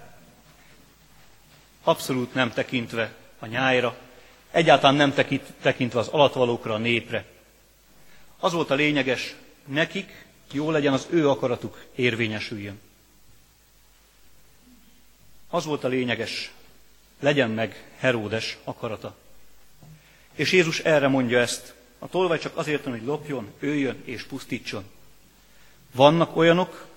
abszolút 1.83 2.33
nem 2.33 2.51
tekintve 2.51 3.13
a 3.39 3.45
nyájra, 3.45 3.97
egyáltalán 4.51 4.95
nem 4.95 5.13
tekintve 5.61 5.99
az 5.99 6.07
alatvalókra, 6.07 6.73
a 6.73 6.77
népre. 6.77 7.25
Az 8.39 8.53
volt 8.53 8.69
a 8.69 8.75
lényeges, 8.75 9.35
nekik 9.65 10.25
jó 10.51 10.71
legyen 10.71 10.93
az 10.93 11.07
ő 11.09 11.29
akaratuk 11.29 11.85
érvényesüljön. 11.95 12.79
Az 15.49 15.65
volt 15.65 15.83
a 15.83 15.87
lényeges, 15.87 16.51
legyen 17.19 17.49
meg 17.49 17.83
Heródes 17.97 18.57
akarata. 18.63 19.15
És 20.35 20.51
Jézus 20.51 20.79
erre 20.79 21.07
mondja 21.07 21.39
ezt, 21.39 21.73
A 21.99 22.07
tolvaj 22.07 22.39
csak 22.39 22.57
azért 22.57 22.83
van, 22.83 22.93
hogy 22.93 23.05
lopjon, 23.05 23.51
őjön 23.59 24.01
és 24.05 24.23
pusztítson. 24.23 24.83
Vannak 25.91 26.35
olyanok, 26.35 26.87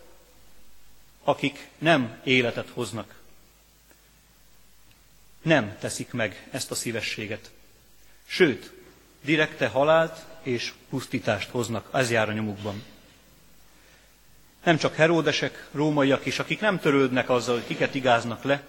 akik 1.24 1.68
nem 1.78 2.20
életet 2.24 2.68
hoznak. 2.68 3.14
Nem 5.42 5.76
teszik 5.78 6.12
meg 6.12 6.48
ezt 6.50 6.70
a 6.70 6.74
szívességet. 6.74 7.50
Sőt, 8.26 8.72
direkte 9.24 9.66
halált 9.66 10.24
és 10.42 10.72
pusztítást 10.88 11.50
hoznak, 11.50 11.88
ez 11.92 12.10
jár 12.10 12.28
a 12.28 12.32
nyomukban. 12.32 12.82
Nem 14.64 14.76
csak 14.78 14.94
heródesek, 14.94 15.68
rómaiak 15.72 16.26
is, 16.26 16.38
akik 16.38 16.60
nem 16.60 16.78
törődnek 16.78 17.30
azzal, 17.30 17.54
hogy 17.54 17.66
kiket 17.66 17.94
igáznak 17.94 18.42
le, 18.42 18.62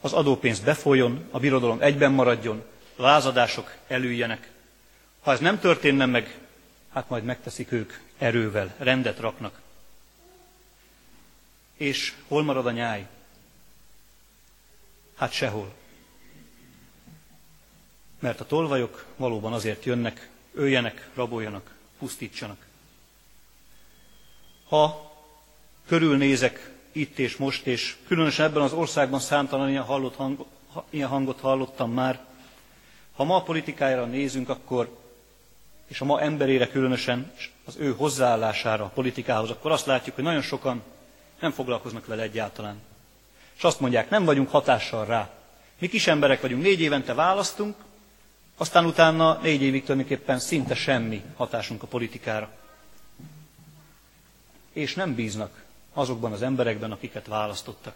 az 0.00 0.12
adópénz 0.12 0.60
befolyjon, 0.60 1.28
a 1.30 1.38
birodalom 1.38 1.80
egyben 1.80 2.12
maradjon, 2.12 2.64
lázadások 2.98 3.76
elüljenek. 3.86 4.50
Ha 5.20 5.32
ez 5.32 5.40
nem 5.40 5.58
történne 5.58 6.06
meg, 6.06 6.38
hát 6.92 7.08
majd 7.08 7.24
megteszik 7.24 7.72
ők 7.72 7.92
erővel, 8.18 8.74
rendet 8.78 9.18
raknak. 9.18 9.60
És 11.76 12.14
hol 12.28 12.42
marad 12.42 12.66
a 12.66 12.70
nyáj? 12.70 13.06
Hát 15.16 15.32
sehol. 15.32 15.74
Mert 18.18 18.40
a 18.40 18.46
tolvajok 18.46 19.04
valóban 19.16 19.52
azért 19.52 19.84
jönnek, 19.84 20.28
öljenek, 20.52 21.08
raboljanak, 21.14 21.74
pusztítsanak. 21.98 22.66
Ha 24.68 25.12
körülnézek 25.86 26.70
itt 26.92 27.18
és 27.18 27.36
most, 27.36 27.66
és 27.66 27.96
különösen 28.06 28.46
ebben 28.46 28.62
az 28.62 28.72
országban 28.72 29.20
számtalan 29.20 29.68
ilyen, 29.68 29.82
hallott 29.82 30.14
hang, 30.14 30.44
ilyen 30.90 31.08
hangot 31.08 31.40
hallottam 31.40 31.92
már, 31.92 32.26
ha 33.18 33.24
ma 33.24 33.36
a 33.36 33.42
politikájára 33.42 34.04
nézünk, 34.04 34.48
akkor, 34.48 34.98
és 35.86 36.00
a 36.00 36.04
ma 36.04 36.20
emberére 36.20 36.68
különösen, 36.68 37.32
az 37.64 37.76
ő 37.78 37.94
hozzáállására 37.94 38.84
a 38.84 38.88
politikához, 38.88 39.50
akkor 39.50 39.72
azt 39.72 39.86
látjuk, 39.86 40.14
hogy 40.14 40.24
nagyon 40.24 40.42
sokan 40.42 40.82
nem 41.40 41.50
foglalkoznak 41.50 42.06
vele 42.06 42.22
egyáltalán. 42.22 42.80
És 43.56 43.64
azt 43.64 43.80
mondják, 43.80 44.10
nem 44.10 44.24
vagyunk 44.24 44.50
hatással 44.50 45.04
rá. 45.04 45.30
Mi 45.78 45.88
kis 45.88 46.06
emberek 46.06 46.40
vagyunk, 46.40 46.62
négy 46.62 46.80
évente 46.80 47.14
választunk, 47.14 47.76
aztán 48.56 48.84
utána 48.84 49.38
négy 49.42 49.62
évig 49.62 49.82
tulajdonképpen 49.84 50.38
szinte 50.38 50.74
semmi 50.74 51.22
hatásunk 51.36 51.82
a 51.82 51.86
politikára. 51.86 52.50
És 54.72 54.94
nem 54.94 55.14
bíznak 55.14 55.64
azokban 55.92 56.32
az 56.32 56.42
emberekben, 56.42 56.92
akiket 56.92 57.26
választottak. 57.26 57.94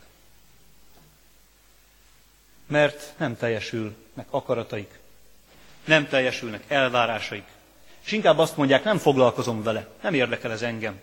Mert 2.66 3.14
nem 3.16 3.37
teljesülnek 3.37 4.26
akarataik, 4.30 5.00
nem 5.84 6.08
teljesülnek 6.08 6.62
elvárásaik, 6.68 7.44
és 8.04 8.12
inkább 8.12 8.38
azt 8.38 8.56
mondják, 8.56 8.84
nem 8.84 8.98
foglalkozom 8.98 9.62
vele, 9.62 9.88
nem 10.02 10.14
érdekel 10.14 10.50
ez 10.50 10.62
engem. 10.62 11.00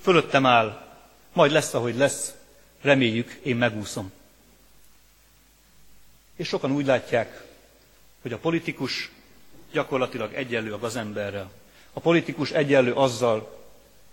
Fölöttem 0.00 0.46
áll, 0.46 0.86
majd 1.32 1.52
lesz, 1.52 1.74
ahogy 1.74 1.96
lesz, 1.96 2.34
reméljük, 2.82 3.38
én 3.42 3.56
megúszom. 3.56 4.12
És 6.36 6.48
sokan 6.48 6.72
úgy 6.72 6.86
látják, 6.86 7.44
hogy 8.22 8.32
a 8.32 8.38
politikus 8.38 9.10
gyakorlatilag 9.72 10.34
egyenlő 10.34 10.72
a 10.72 10.78
gazemberrel. 10.78 11.50
A 11.92 12.00
politikus 12.00 12.50
egyenlő 12.50 12.92
azzal, 12.92 13.58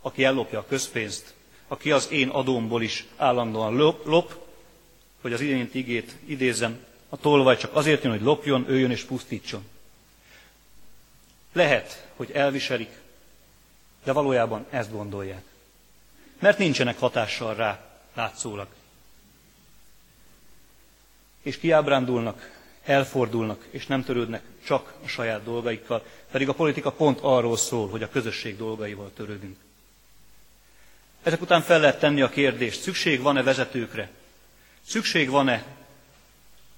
aki 0.01 0.23
ellopja 0.23 0.59
a 0.59 0.65
közpénzt, 0.67 1.33
aki 1.67 1.91
az 1.91 2.11
én 2.11 2.29
adómból 2.29 2.81
is 2.81 3.05
állandóan 3.17 3.75
lop, 3.75 4.05
lop 4.05 4.43
hogy 5.21 5.33
az 5.33 5.41
imént 5.41 5.75
igét 5.75 6.15
idézem, 6.25 6.85
a 7.09 7.17
tolvaj 7.17 7.57
csak 7.57 7.75
azért 7.75 8.03
jön, 8.03 8.11
hogy 8.11 8.21
lopjon, 8.21 8.65
őjön 8.69 8.91
és 8.91 9.03
pusztítson. 9.03 9.63
Lehet, 11.55 12.07
hogy 12.15 12.31
elviselik, 12.31 12.89
de 14.03 14.11
valójában 14.11 14.65
ezt 14.69 14.91
gondolják. 14.91 15.43
Mert 16.39 16.57
nincsenek 16.57 16.99
hatással 16.99 17.55
rá, 17.55 17.85
látszólag. 18.13 18.67
És 21.41 21.57
kiábrándulnak, 21.57 22.51
elfordulnak, 22.83 23.65
és 23.69 23.87
nem 23.87 24.03
törődnek 24.03 24.41
csak 24.65 24.93
a 25.03 25.07
saját 25.07 25.43
dolgaikkal, 25.43 26.05
pedig 26.31 26.49
a 26.49 26.53
politika 26.53 26.91
pont 26.91 27.19
arról 27.21 27.57
szól, 27.57 27.89
hogy 27.89 28.03
a 28.03 28.09
közösség 28.09 28.57
dolgaival 28.57 29.11
törődünk. 29.15 29.57
Ezek 31.23 31.41
után 31.41 31.61
fel 31.61 31.79
lehet 31.79 31.99
tenni 31.99 32.21
a 32.21 32.29
kérdést, 32.29 32.81
szükség 32.81 33.21
van-e 33.21 33.43
vezetőkre? 33.43 34.09
Szükség 34.85 35.29
van-e 35.29 35.65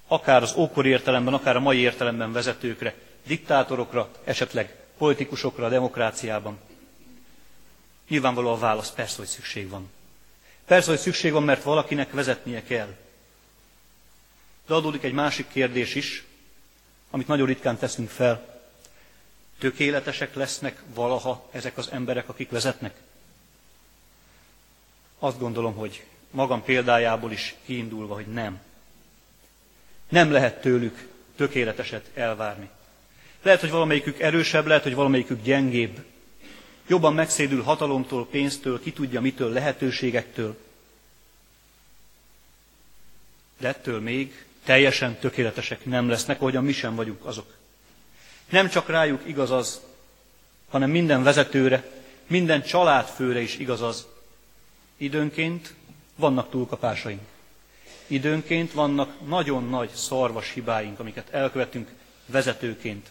akár 0.06 0.42
az 0.42 0.54
ókori 0.56 0.88
értelemben, 0.88 1.34
akár 1.34 1.56
a 1.56 1.60
mai 1.60 1.78
értelemben 1.78 2.32
vezetőkre, 2.32 2.94
diktátorokra, 3.28 4.10
esetleg 4.24 4.76
politikusokra 4.98 5.66
a 5.66 5.68
demokráciában? 5.68 6.58
Nyilvánvaló 8.08 8.52
a 8.52 8.58
válasz, 8.58 8.90
persze, 8.90 9.16
hogy 9.16 9.26
szükség 9.26 9.68
van. 9.68 9.90
Persze, 10.64 10.90
hogy 10.90 10.98
szükség 10.98 11.32
van, 11.32 11.42
mert 11.42 11.62
valakinek 11.62 12.12
vezetnie 12.12 12.62
kell. 12.62 12.94
De 14.66 14.74
adódik 14.74 15.02
egy 15.02 15.12
másik 15.12 15.48
kérdés 15.48 15.94
is, 15.94 16.24
amit 17.10 17.26
nagyon 17.26 17.46
ritkán 17.46 17.78
teszünk 17.78 18.08
fel. 18.10 18.60
Tökéletesek 19.58 20.34
lesznek 20.34 20.82
valaha 20.94 21.48
ezek 21.52 21.78
az 21.78 21.88
emberek, 21.90 22.28
akik 22.28 22.50
vezetnek? 22.50 22.94
Azt 25.18 25.38
gondolom, 25.38 25.74
hogy 25.74 26.04
magam 26.30 26.62
példájából 26.62 27.32
is 27.32 27.54
kiindulva, 27.64 28.14
hogy 28.14 28.26
nem. 28.26 28.60
Nem 30.08 30.32
lehet 30.32 30.60
tőlük 30.60 31.08
tökéleteset 31.36 32.10
elvárni. 32.14 32.70
Lehet, 33.42 33.60
hogy 33.60 33.70
valamelyikük 33.70 34.20
erősebb, 34.20 34.66
lehet, 34.66 34.82
hogy 34.82 34.94
valamelyikük 34.94 35.42
gyengébb. 35.42 36.04
Jobban 36.86 37.14
megszédül 37.14 37.62
hatalomtól, 37.62 38.26
pénztől, 38.26 38.80
ki 38.80 38.92
tudja 38.92 39.20
mitől, 39.20 39.52
lehetőségektől. 39.52 40.56
De 43.58 43.68
ettől 43.68 44.00
még 44.00 44.44
teljesen 44.64 45.18
tökéletesek 45.18 45.84
nem 45.84 46.08
lesznek, 46.08 46.40
ahogyan 46.40 46.64
mi 46.64 46.72
sem 46.72 46.94
vagyunk 46.94 47.24
azok. 47.24 47.54
Nem 48.48 48.68
csak 48.68 48.88
rájuk 48.88 49.22
igaz 49.26 49.50
az, 49.50 49.80
hanem 50.68 50.90
minden 50.90 51.22
vezetőre, 51.22 51.90
minden 52.26 52.62
családfőre 52.62 53.40
is 53.40 53.58
igaz 53.58 53.82
az, 53.82 54.06
Időnként 54.98 55.74
vannak 56.16 56.50
túlkapásaink. 56.50 57.20
Időnként 58.06 58.72
vannak 58.72 59.28
nagyon 59.28 59.68
nagy 59.68 59.90
szarvas 59.90 60.52
hibáink, 60.52 61.00
amiket 61.00 61.28
elkövetünk 61.30 61.88
vezetőként. 62.26 63.10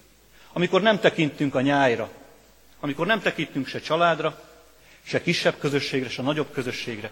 Amikor 0.57 0.81
nem 0.81 0.99
tekintünk 0.99 1.55
a 1.55 1.61
nyájra, 1.61 2.09
amikor 2.79 3.05
nem 3.07 3.21
tekintünk 3.21 3.67
se 3.67 3.79
családra, 3.79 4.43
se 5.03 5.21
kisebb 5.21 5.57
közösségre, 5.57 6.09
se 6.09 6.21
nagyobb 6.21 6.51
közösségre. 6.51 7.11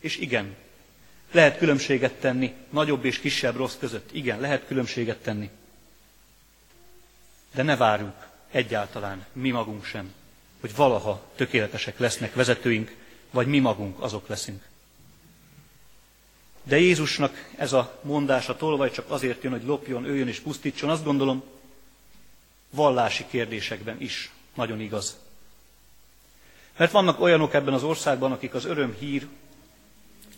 És 0.00 0.16
igen, 0.16 0.54
lehet 1.32 1.58
különbséget 1.58 2.12
tenni 2.12 2.52
nagyobb 2.70 3.04
és 3.04 3.18
kisebb 3.18 3.56
rossz 3.56 3.76
között. 3.78 4.12
Igen, 4.12 4.40
lehet 4.40 4.66
különbséget 4.66 5.16
tenni. 5.16 5.50
De 7.54 7.62
ne 7.62 7.76
várjuk 7.76 8.26
egyáltalán, 8.50 9.26
mi 9.32 9.50
magunk 9.50 9.84
sem, 9.84 10.12
hogy 10.60 10.74
valaha 10.76 11.30
tökéletesek 11.34 11.98
lesznek 11.98 12.34
vezetőink, 12.34 12.96
vagy 13.30 13.46
mi 13.46 13.58
magunk 13.58 14.02
azok 14.02 14.28
leszünk. 14.28 14.62
De 16.62 16.78
Jézusnak 16.78 17.50
ez 17.56 17.72
a 17.72 18.00
mondása 18.02 18.56
tolvaj 18.56 18.90
csak 18.90 19.10
azért 19.10 19.42
jön, 19.42 19.52
hogy 19.52 19.64
lopjon, 19.64 20.04
őjön 20.04 20.28
és 20.28 20.40
pusztítson, 20.40 20.90
azt 20.90 21.04
gondolom, 21.04 21.54
vallási 22.76 23.26
kérdésekben 23.30 24.00
is 24.00 24.30
nagyon 24.54 24.80
igaz. 24.80 25.16
Mert 26.76 26.92
vannak 26.92 27.20
olyanok 27.20 27.54
ebben 27.54 27.74
az 27.74 27.82
országban, 27.82 28.32
akik 28.32 28.54
az 28.54 28.64
öröm 28.64 28.96
hír 28.98 29.26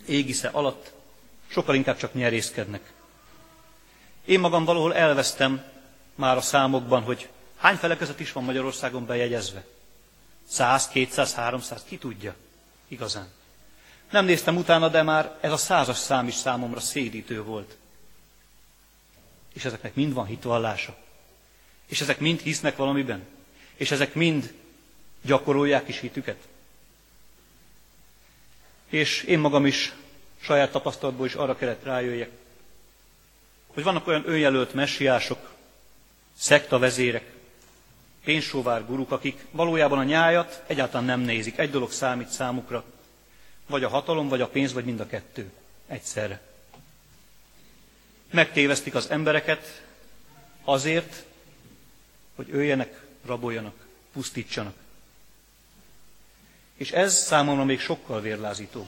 égisze 0.05 0.47
alatt 0.47 0.93
sokkal 1.47 1.75
inkább 1.75 1.97
csak 1.97 2.13
nyerészkednek. 2.13 2.93
Én 4.25 4.39
magam 4.39 4.65
valahol 4.65 4.95
elvesztem 4.95 5.63
már 6.15 6.37
a 6.37 6.41
számokban, 6.41 7.01
hogy 7.03 7.29
hány 7.57 7.75
felekezet 7.75 8.19
is 8.19 8.31
van 8.31 8.43
Magyarországon 8.43 9.05
bejegyezve. 9.05 9.65
100, 10.47 10.87
200, 10.87 11.33
300, 11.33 11.83
ki 11.83 11.97
tudja 11.97 12.35
igazán. 12.87 13.27
Nem 14.09 14.25
néztem 14.25 14.57
utána, 14.57 14.87
de 14.89 15.03
már 15.03 15.37
ez 15.41 15.51
a 15.51 15.57
százas 15.57 15.97
szám 15.97 16.27
is 16.27 16.33
számomra 16.33 16.79
szédítő 16.79 17.43
volt. 17.43 17.77
És 19.53 19.65
ezeknek 19.65 19.95
mind 19.95 20.13
van 20.13 20.25
hitvallása. 20.25 20.95
És 21.89 22.01
ezek 22.01 22.19
mind 22.19 22.39
hisznek 22.39 22.75
valamiben. 22.75 23.25
És 23.75 23.91
ezek 23.91 24.13
mind 24.13 24.53
gyakorolják 25.21 25.87
is 25.87 25.99
hitüket. 25.99 26.47
És 28.89 29.23
én 29.23 29.39
magam 29.39 29.65
is 29.65 29.93
saját 30.41 30.71
tapasztalatból 30.71 31.25
is 31.25 31.33
arra 31.33 31.55
kellett 31.55 31.83
rájöjjek, 31.83 32.29
hogy 33.67 33.83
vannak 33.83 34.07
olyan 34.07 34.29
önjelölt 34.29 34.73
messiások, 34.73 35.55
szektavezérek, 36.37 37.33
pénzsóvár 38.23 38.85
guruk, 38.85 39.11
akik 39.11 39.45
valójában 39.51 39.97
a 39.97 40.03
nyájat 40.03 40.63
egyáltalán 40.67 41.05
nem 41.05 41.19
nézik. 41.19 41.57
Egy 41.57 41.69
dolog 41.69 41.91
számít 41.91 42.29
számukra, 42.29 42.83
vagy 43.67 43.83
a 43.83 43.89
hatalom, 43.89 44.27
vagy 44.27 44.41
a 44.41 44.47
pénz, 44.47 44.73
vagy 44.73 44.85
mind 44.85 44.99
a 44.99 45.07
kettő 45.07 45.51
egyszerre. 45.87 46.41
Megtévesztik 48.31 48.95
az 48.95 49.09
embereket 49.09 49.83
azért, 50.63 51.25
hogy 52.39 52.49
öljenek, 52.51 53.01
raboljanak, 53.25 53.73
pusztítsanak. 54.13 54.73
És 56.75 56.91
ez 56.91 57.15
számomra 57.15 57.63
még 57.63 57.79
sokkal 57.79 58.21
vérlázítóbb. 58.21 58.87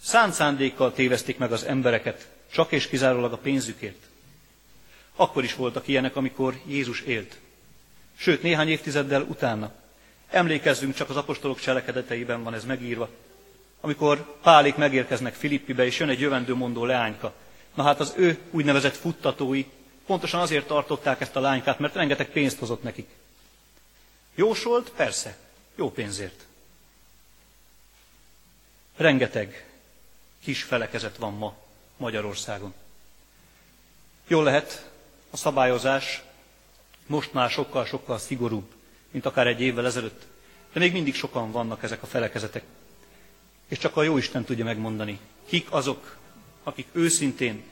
Szánt 0.00 0.32
szándékkal 0.32 0.92
tévezték 0.92 1.38
meg 1.38 1.52
az 1.52 1.64
embereket, 1.64 2.28
csak 2.52 2.72
és 2.72 2.88
kizárólag 2.88 3.32
a 3.32 3.36
pénzükért. 3.36 4.06
Akkor 5.16 5.44
is 5.44 5.54
voltak 5.54 5.88
ilyenek, 5.88 6.16
amikor 6.16 6.60
Jézus 6.66 7.00
élt. 7.00 7.38
Sőt, 8.16 8.42
néhány 8.42 8.68
évtizeddel 8.68 9.22
utána. 9.22 9.72
Emlékezzünk 10.28 10.94
csak 10.94 11.10
az 11.10 11.16
apostolok 11.16 11.60
cselekedeteiben 11.60 12.42
van 12.42 12.54
ez 12.54 12.64
megírva. 12.64 13.08
Amikor 13.80 14.38
Pálék 14.42 14.76
megérkeznek 14.76 15.34
Filippibe, 15.34 15.84
és 15.84 15.98
jön 15.98 16.08
egy 16.08 16.20
jövendőmondó 16.20 16.84
leányka. 16.84 17.34
Na 17.74 17.82
hát 17.82 18.00
az 18.00 18.14
ő 18.16 18.38
úgynevezett 18.50 18.96
futtatói 18.96 19.64
pontosan 20.06 20.40
azért 20.40 20.66
tartották 20.66 21.20
ezt 21.20 21.36
a 21.36 21.40
lánykát, 21.40 21.78
mert 21.78 21.94
rengeteg 21.94 22.30
pénzt 22.30 22.58
hozott 22.58 22.82
nekik. 22.82 23.08
Jósolt? 24.34 24.90
Persze. 24.90 25.36
Jó 25.74 25.90
pénzért. 25.90 26.44
Rengeteg 28.96 29.68
kis 30.42 30.62
felekezet 30.62 31.16
van 31.16 31.34
ma 31.34 31.56
Magyarországon. 31.96 32.74
Jól 34.26 34.44
lehet, 34.44 34.90
a 35.30 35.36
szabályozás 35.36 36.22
most 37.06 37.32
már 37.32 37.50
sokkal-sokkal 37.50 38.18
szigorúbb, 38.18 38.72
mint 39.10 39.26
akár 39.26 39.46
egy 39.46 39.60
évvel 39.60 39.86
ezelőtt, 39.86 40.26
de 40.72 40.80
még 40.80 40.92
mindig 40.92 41.14
sokan 41.14 41.52
vannak 41.52 41.82
ezek 41.82 42.02
a 42.02 42.06
felekezetek. 42.06 42.64
És 43.68 43.78
csak 43.78 43.96
a 43.96 44.02
jó 44.02 44.16
Isten 44.16 44.44
tudja 44.44 44.64
megmondani, 44.64 45.18
kik 45.46 45.72
azok, 45.72 46.16
akik 46.62 46.86
őszintén 46.92 47.62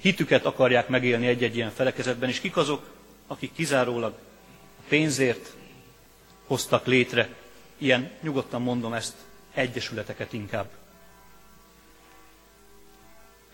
hitüket 0.00 0.44
akarják 0.44 0.88
megélni 0.88 1.26
egy-egy 1.26 1.56
ilyen 1.56 1.70
felekezetben, 1.70 2.28
és 2.28 2.40
kik 2.40 2.56
azok, 2.56 2.82
akik 3.26 3.52
kizárólag 3.52 4.12
a 4.78 4.82
pénzért 4.88 5.52
hoztak 6.46 6.86
létre, 6.86 7.28
ilyen, 7.78 8.10
nyugodtan 8.22 8.62
mondom 8.62 8.92
ezt, 8.92 9.14
egyesületeket 9.54 10.32
inkább. 10.32 10.68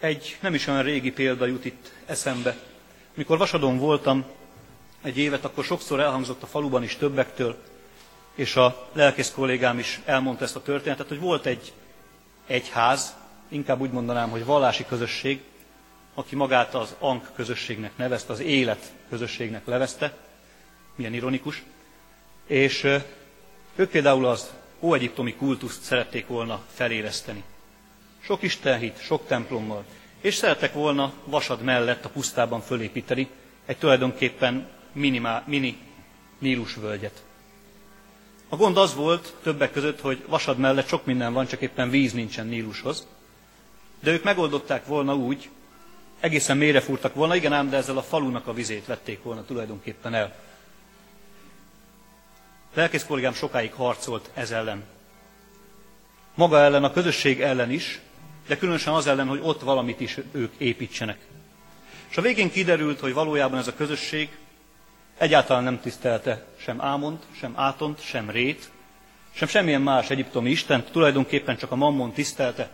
Egy 0.01 0.37
nem 0.41 0.55
is 0.55 0.67
olyan 0.67 0.83
régi 0.83 1.13
példa 1.13 1.47
jut 1.47 1.65
itt 1.65 1.93
eszembe. 2.07 2.57
Mikor 3.15 3.39
Vasadon 3.39 3.79
voltam 3.79 4.25
egy 5.03 5.19
évet, 5.19 5.45
akkor 5.45 5.65
sokszor 5.65 6.01
elhangzott 6.01 6.43
a 6.43 6.47
faluban 6.47 6.83
is 6.83 6.97
többektől, 6.97 7.57
és 8.35 8.57
a 8.57 8.89
lelkész 8.93 9.31
kollégám 9.31 9.79
is 9.79 10.01
elmondta 10.05 10.45
ezt 10.45 10.57
a 10.57 10.63
történetet, 10.63 11.09
hogy 11.09 11.21
volt 11.21 11.47
egy 11.47 11.73
egyház, 12.47 13.15
inkább 13.49 13.81
úgy 13.81 13.91
mondanám, 13.91 14.31
hogy 14.31 14.45
vallási 14.45 14.85
közösség, 14.87 15.43
aki 16.15 16.37
magát 16.37 16.75
az 16.75 16.95
Ank 16.99 17.31
közösségnek 17.35 17.97
nevezte, 17.97 18.33
az 18.33 18.41
élet 18.41 18.93
közösségnek 19.09 19.67
levezte, 19.67 20.17
milyen 20.95 21.15
ironikus, 21.15 21.63
és 22.47 22.85
ők 23.77 23.91
például 23.91 24.27
az 24.27 24.53
óegyiptomi 24.81 25.35
kultuszt 25.35 25.83
szerették 25.83 26.27
volna 26.27 26.63
feléleszteni. 26.75 27.43
Sok 28.21 28.43
istenhit, 28.43 29.03
sok 29.03 29.27
templommal, 29.27 29.85
és 30.21 30.35
szerettek 30.35 30.73
volna 30.73 31.13
vasad 31.25 31.63
mellett 31.63 32.05
a 32.05 32.09
pusztában 32.09 32.61
fölépíteni 32.61 33.29
egy 33.67 33.79
tulajdonképpen 33.79 34.69
minimál, 34.93 35.45
mini 35.47 35.79
Nílusvölgyet. 36.39 37.25
A 38.49 38.57
gond 38.57 38.77
az 38.77 38.95
volt 38.95 39.35
többek 39.43 39.73
között, 39.73 40.01
hogy 40.01 40.25
vasad 40.27 40.59
mellett 40.59 40.89
sok 40.89 41.05
minden 41.05 41.33
van, 41.33 41.47
csak 41.47 41.61
éppen 41.61 41.91
víz 41.91 42.13
nincsen 42.13 42.47
Nílushoz. 42.47 43.07
De 44.01 44.11
ők 44.11 44.23
megoldották 44.23 44.87
volna 44.87 45.15
úgy, 45.15 45.51
egészen 46.25 46.57
mélyre 46.57 46.81
fúrtak 46.81 47.15
volna, 47.15 47.35
igen 47.35 47.53
ám, 47.53 47.71
de 47.71 47.77
ezzel 47.77 47.97
a 47.97 48.03
falunak 48.03 48.47
a 48.47 48.53
vizét 48.53 48.87
vették 48.87 49.23
volna 49.23 49.45
tulajdonképpen 49.45 50.15
el. 50.15 50.35
Lelkész 52.75 53.05
kollégám 53.05 53.33
sokáig 53.33 53.73
harcolt 53.73 54.31
ez 54.35 54.51
ellen. 54.51 54.85
Maga 56.35 56.59
ellen, 56.59 56.85
a 56.85 56.93
közösség 56.93 57.41
ellen 57.41 57.71
is, 57.71 58.01
de 58.47 58.57
különösen 58.57 58.93
az 58.93 59.07
ellen, 59.07 59.27
hogy 59.27 59.41
ott 59.43 59.61
valamit 59.61 60.01
is 60.01 60.19
ők 60.33 60.53
építsenek. 60.59 61.19
És 62.11 62.17
a 62.17 62.23
végén 62.23 62.51
kiderült, 62.51 63.01
hogy 63.01 63.15
valójában 63.15 63.59
ez 63.59 63.67
a 63.67 63.75
közösség 63.75 64.37
egyáltalán 65.19 65.63
nem 65.63 65.81
tisztelte 65.81 66.45
sem 66.57 66.81
Ámont, 66.81 67.23
sem 67.41 67.53
Átont, 67.57 68.03
sem 68.03 68.31
Rét, 68.31 68.71
sem 69.35 69.49
semmilyen 69.49 69.83
más 69.83 70.11
egyiptomi 70.11 70.51
Isten, 70.51 70.85
tulajdonképpen 70.85 71.57
csak 71.57 71.71
a 71.71 71.77
Mammon 71.77 72.13
tisztelte, 72.13 72.71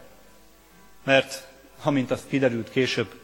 mert, 1.05 1.49
amint 1.83 2.11
azt 2.11 2.29
kiderült 2.29 2.71
később, 2.71 3.20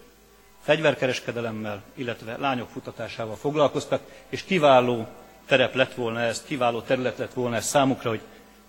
fegyverkereskedelemmel, 0.66 1.83
illetve 1.94 2.37
lányok 2.37 2.68
futatásával 2.68 3.37
foglalkoztak, 3.37 4.02
és 4.29 4.42
kiváló 4.44 5.07
terep 5.46 5.74
lett 5.74 5.94
volna 5.94 6.20
ez, 6.20 6.42
kiváló 6.42 6.81
terület 6.81 7.18
lett 7.18 7.33
volna 7.33 7.57
ez 7.57 7.66
számukra, 7.66 8.09
hogy 8.11 8.20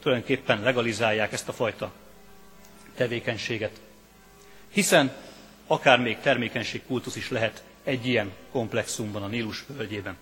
tulajdonképpen 0.01 0.61
legalizálják 0.61 1.31
ezt 1.33 1.47
a 1.47 1.53
fajta 1.53 1.91
tevékenységet. 2.95 3.79
Hiszen 4.69 5.11
akár 5.67 5.99
még 5.99 6.17
termékenységkultusz 6.19 7.15
is 7.15 7.29
lehet 7.29 7.63
egy 7.83 8.05
ilyen 8.07 8.31
komplexumban 8.51 9.23
a 9.23 9.27
Nílus 9.27 9.63
völgyében. 9.67 10.17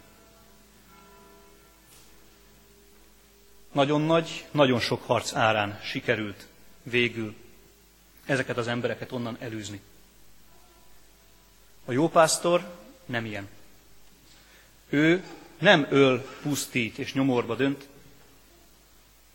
Nagyon 3.72 4.02
nagy, 4.02 4.46
nagyon 4.52 4.80
sok 4.80 5.04
harc 5.04 5.34
árán 5.34 5.80
sikerült 5.84 6.48
végül 6.84 7.36
ezeket 8.26 8.58
az 8.58 8.68
embereket 8.68 9.12
onnan 9.12 9.38
elűzni. 9.40 9.82
A 11.86 11.92
jó 11.92 12.10
pásztor 12.10 12.70
nem 13.06 13.26
ilyen. 13.26 13.48
Ő 14.90 15.24
nem 15.58 15.88
öl, 15.90 16.26
pusztít 16.42 16.98
és 16.98 17.14
nyomorba 17.14 17.56
dönt, 17.56 17.88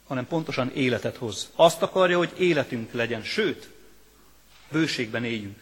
hanem 0.07 0.27
pontosan 0.27 0.73
életet 0.75 1.17
hoz. 1.17 1.51
Azt 1.55 1.83
akarja, 1.83 2.17
hogy 2.17 2.33
életünk 2.39 2.93
legyen, 2.93 3.23
sőt, 3.23 3.69
bőségben 4.71 5.25
éljünk. 5.25 5.59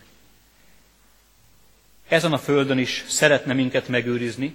Ezen 2.08 2.32
a 2.32 2.38
földön 2.38 2.78
is 2.78 3.04
szeretne 3.08 3.52
minket 3.52 3.88
megőrizni, 3.88 4.54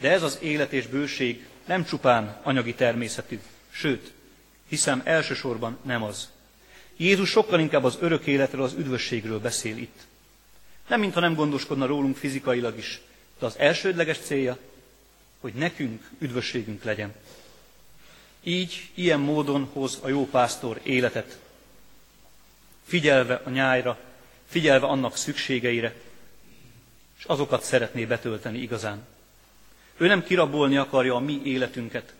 de 0.00 0.10
ez 0.10 0.22
az 0.22 0.38
élet 0.40 0.72
és 0.72 0.86
bőség 0.86 1.46
nem 1.66 1.84
csupán 1.84 2.40
anyagi 2.42 2.74
természetű, 2.74 3.40
sőt, 3.70 4.12
hiszem 4.68 5.02
elsősorban 5.04 5.78
nem 5.82 6.02
az. 6.02 6.28
Jézus 6.96 7.30
sokkal 7.30 7.60
inkább 7.60 7.84
az 7.84 7.96
örök 8.00 8.26
életről, 8.26 8.62
az 8.62 8.72
üdvösségről 8.72 9.40
beszél 9.40 9.76
itt. 9.76 10.06
Nem 10.88 11.00
mintha 11.00 11.20
nem 11.20 11.34
gondoskodna 11.34 11.86
rólunk 11.86 12.16
fizikailag 12.16 12.78
is, 12.78 13.00
de 13.38 13.46
az 13.46 13.58
elsődleges 13.58 14.18
célja, 14.18 14.58
hogy 15.40 15.52
nekünk 15.52 16.10
üdvösségünk 16.18 16.84
legyen. 16.84 17.14
Így, 18.42 18.90
ilyen 18.94 19.20
módon 19.20 19.68
hoz 19.72 19.98
a 20.02 20.08
jó 20.08 20.26
pásztor 20.26 20.80
életet, 20.82 21.38
figyelve 22.86 23.40
a 23.44 23.50
nyájra, 23.50 23.98
figyelve 24.48 24.86
annak 24.86 25.16
szükségeire, 25.16 25.94
és 27.18 27.24
azokat 27.24 27.62
szeretné 27.62 28.04
betölteni 28.04 28.58
igazán. 28.58 29.06
Ő 29.96 30.06
nem 30.06 30.22
kirabolni 30.22 30.76
akarja 30.76 31.14
a 31.14 31.20
mi 31.20 31.40
életünket, 31.44 32.14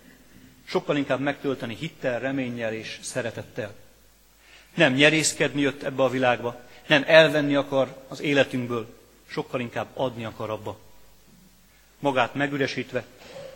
sokkal 0.64 0.96
inkább 0.96 1.20
megtölteni 1.20 1.74
hittel, 1.74 2.18
reménnyel 2.18 2.72
és 2.72 2.98
szeretettel. 3.02 3.74
Nem 4.74 4.92
nyerészkedni 4.92 5.60
jött 5.60 5.82
ebbe 5.82 6.02
a 6.02 6.08
világba, 6.08 6.60
nem 6.88 7.04
elvenni 7.06 7.54
akar 7.54 8.04
az 8.08 8.20
életünkből, 8.20 8.96
sokkal 9.26 9.60
inkább 9.60 9.88
adni 9.94 10.24
akar 10.24 10.50
abba. 10.50 10.78
Magát 11.98 12.34
megüresítve, 12.34 13.04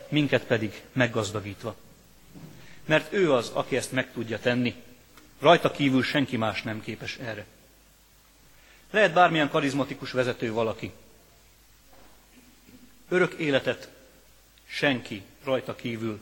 minket 0.09 0.43
pedig 0.43 0.81
meggazdagítva. 0.91 1.75
Mert 2.85 3.13
ő 3.13 3.33
az, 3.33 3.49
aki 3.53 3.75
ezt 3.75 3.91
meg 3.91 4.11
tudja 4.11 4.39
tenni. 4.39 4.75
Rajta 5.39 5.71
kívül 5.71 6.03
senki 6.03 6.37
más 6.37 6.61
nem 6.61 6.81
képes 6.81 7.17
erre. 7.17 7.45
Lehet 8.91 9.13
bármilyen 9.13 9.49
karizmatikus 9.49 10.11
vezető 10.11 10.51
valaki. 10.51 10.91
Örök 13.09 13.33
életet 13.33 13.89
senki 14.67 15.21
rajta 15.43 15.75
kívül, 15.75 16.21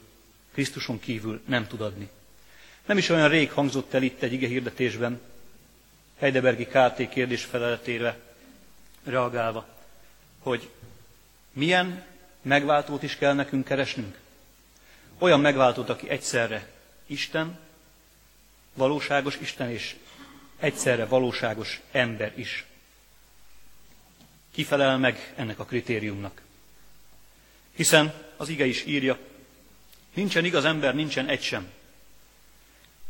Krisztuson 0.53 0.99
kívül 0.99 1.41
nem 1.45 1.67
tud 1.67 1.81
adni. 1.81 2.09
Nem 2.85 2.97
is 2.97 3.09
olyan 3.09 3.29
rég 3.29 3.51
hangzott 3.51 3.93
el 3.93 4.03
itt 4.03 4.21
egy 4.21 4.33
ige 4.33 4.47
hirdetésben, 4.47 5.21
Heidelbergi 6.21 6.65
KT 6.65 7.09
kérdés 7.09 7.43
feleletére 7.43 8.19
reagálva, 9.03 9.67
hogy 10.39 10.69
milyen 11.53 12.03
megváltót 12.41 13.03
is 13.03 13.15
kell 13.15 13.33
nekünk 13.33 13.65
keresnünk. 13.65 14.17
Olyan 15.17 15.39
megváltót, 15.39 15.89
aki 15.89 16.09
egyszerre 16.09 16.69
Isten, 17.05 17.59
valóságos 18.73 19.37
Isten 19.37 19.69
és 19.69 19.95
egyszerre 20.59 21.05
valóságos 21.05 21.81
ember 21.91 22.33
is. 22.35 22.65
Kifelel 24.51 24.97
meg 24.97 25.33
ennek 25.35 25.59
a 25.59 25.65
kritériumnak. 25.65 26.41
Hiszen 27.75 28.13
az 28.37 28.49
ige 28.49 28.65
is 28.65 28.85
írja, 28.85 29.17
nincsen 30.13 30.45
igaz 30.45 30.65
ember, 30.65 30.95
nincsen 30.95 31.27
egy 31.27 31.41
sem. 31.43 31.71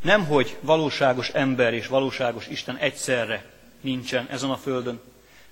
Nem, 0.02 0.26
hogy 0.26 0.56
valóságos 0.60 1.28
ember 1.28 1.74
és 1.74 1.86
valóságos 1.86 2.46
Isten 2.46 2.76
egyszerre 2.76 3.44
nincsen 3.80 4.26
ezen 4.30 4.50
a 4.50 4.56
földön, 4.56 5.00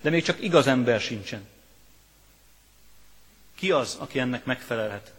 de 0.00 0.10
még 0.10 0.24
csak 0.24 0.42
igaz 0.42 0.66
ember 0.66 1.00
sincsen. 1.00 1.48
Ki 3.54 3.70
az, 3.70 3.96
aki 4.00 4.18
ennek 4.18 4.44
megfelelhet? 4.44 5.12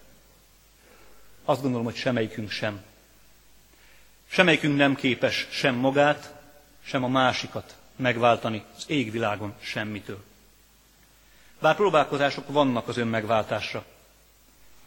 Azt 1.46 1.62
gondolom, 1.62 1.86
hogy 1.86 1.96
semmelyikünk 1.96 2.52
sem. 2.52 2.84
Semmelyikünk 4.28 4.78
nem 4.78 4.96
képes 4.96 5.48
sem 5.50 5.76
magát, 5.76 6.34
sem 6.84 7.04
a 7.04 7.08
másikat 7.08 7.76
megváltani 7.96 8.64
az 8.78 8.84
égvilágon 8.88 9.54
semmitől. 9.60 10.24
Bár 11.60 11.76
próbálkozások 11.76 12.48
vannak 12.48 12.88
az 12.88 12.98
önmegváltásra, 12.98 13.86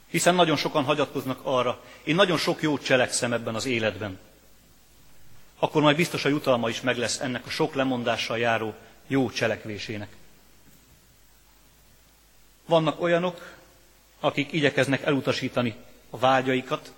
hiszen 0.07 0.35
nagyon 0.35 0.57
sokan 0.57 0.85
hagyatkoznak 0.85 1.41
arra, 1.43 1.83
én 2.03 2.15
nagyon 2.15 2.39
sok 2.39 2.63
jót 2.63 2.85
cselekszem 2.85 3.33
ebben 3.33 3.55
az 3.55 3.65
életben. 3.65 4.19
Akkor 5.65 5.83
majd 5.83 5.97
biztos 5.97 6.25
a 6.25 6.29
jutalma 6.29 6.69
is 6.69 6.81
meg 6.81 6.97
lesz 6.97 7.21
ennek 7.21 7.47
a 7.47 7.51
sok 7.51 7.75
lemondással 7.75 8.39
járó 8.39 8.75
jó 9.07 9.31
cselekvésének. 9.31 10.17
Vannak 12.67 13.01
olyanok, 13.01 13.55
akik 14.21 14.53
igyekeznek 14.53 15.03
elutasítani 15.03 15.75
a 16.11 16.19
vágyaikat, 16.19 16.93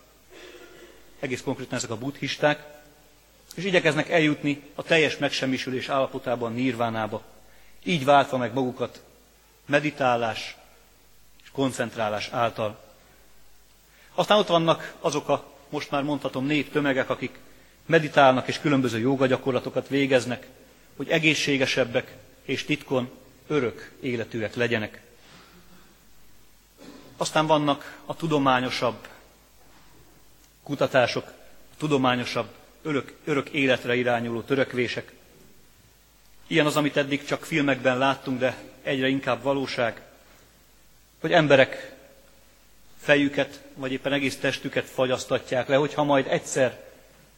egész 1.21 1.43
konkrétan 1.43 1.79
ezek 1.79 1.91
a 1.91 1.97
buddhisták, 1.97 2.65
és 3.55 3.65
igyekeznek 3.65 4.11
eljutni 4.11 4.63
a 4.75 4.83
teljes 4.83 5.17
megsemmisülés 5.17 5.89
állapotában, 5.89 6.53
nirvánába, 6.53 7.23
így 7.85 8.05
váltva 8.05 8.37
meg 8.37 8.53
magukat 8.53 9.03
meditálás 9.67 10.57
és 11.43 11.51
koncentrálás 11.53 12.29
által. 12.29 12.79
Aztán 14.15 14.39
ott 14.39 14.49
vannak 14.49 14.95
azok 15.01 15.29
a, 15.29 15.45
most 15.69 15.91
már 15.91 16.03
mondhatom, 16.03 16.47
nép 16.47 16.73
tömegek, 16.73 17.11
akik 17.11 17.39
meditálnak 17.87 18.49
és 18.49 18.61
különböző 18.61 18.99
jogagyakorlatokat 18.99 19.89
végeznek, 19.89 20.47
hogy 20.97 21.09
egészségesebbek 21.09 22.17
és 22.45 22.65
titkon 22.65 23.11
örök 23.47 23.93
életűek 24.01 24.55
legyenek. 24.55 25.01
Aztán 27.17 27.47
vannak 27.47 27.99
a 28.05 28.17
tudományosabb 28.17 29.09
kutatások, 30.63 31.33
tudományosabb 31.79 32.49
örök, 32.83 33.13
örök 33.25 33.49
életre 33.49 33.95
irányuló 33.95 34.41
törekvések. 34.41 35.13
Ilyen 36.47 36.67
az, 36.67 36.77
amit 36.77 36.97
eddig 36.97 37.25
csak 37.25 37.45
filmekben 37.45 37.99
láttunk, 37.99 38.39
de 38.39 38.57
egyre 38.83 39.09
inkább 39.09 39.43
valóság, 39.43 40.03
hogy 41.21 41.33
emberek 41.33 41.95
fejüket, 43.01 43.61
vagy 43.75 43.93
éppen 43.93 44.13
egész 44.13 44.37
testüket 44.37 44.85
fagyasztatják 44.85 45.69
le, 45.69 45.77
hogyha 45.77 46.05
majd 46.05 46.27
egyszer 46.29 46.86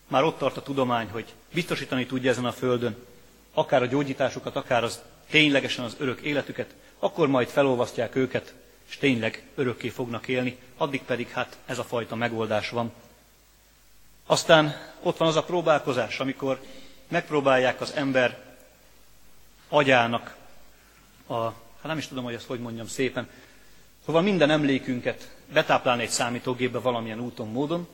már 0.08 0.24
ott 0.24 0.38
tart 0.38 0.56
a 0.56 0.62
tudomány, 0.62 1.08
hogy 1.08 1.34
biztosítani 1.52 2.06
tudja 2.06 2.30
ezen 2.30 2.44
a 2.44 2.52
földön, 2.52 2.96
akár 3.52 3.82
a 3.82 3.86
gyógyításukat, 3.86 4.56
akár 4.56 4.84
az 4.84 5.00
ténylegesen 5.30 5.84
az 5.84 5.96
örök 5.98 6.20
életüket, 6.20 6.74
akkor 6.98 7.28
majd 7.28 7.48
felolvasztják 7.48 8.14
őket, 8.14 8.54
és 8.88 8.96
tényleg 8.96 9.46
örökké 9.54 9.88
fognak 9.88 10.28
élni, 10.28 10.58
addig 10.76 11.02
pedig 11.02 11.28
hát 11.28 11.58
ez 11.66 11.78
a 11.78 11.84
fajta 11.84 12.14
megoldás 12.14 12.70
van. 12.70 12.92
Aztán 14.26 14.76
ott 15.02 15.16
van 15.16 15.28
az 15.28 15.36
a 15.36 15.44
próbálkozás, 15.44 16.20
amikor 16.20 16.60
megpróbálják 17.08 17.80
az 17.80 17.92
ember 17.92 18.38
agyának 19.68 20.36
a, 21.26 21.42
hát 21.42 21.82
nem 21.82 21.98
is 21.98 22.06
tudom, 22.06 22.24
hogy 22.24 22.34
ezt 22.34 22.46
hogy 22.46 22.60
mondjam 22.60 22.86
szépen, 22.86 23.28
szóval 24.06 24.22
minden 24.22 24.50
emlékünket 24.50 25.30
betáplálni 25.52 26.02
egy 26.02 26.10
számítógépbe 26.10 26.78
valamilyen 26.78 27.20
úton, 27.20 27.48
módon, 27.48 27.88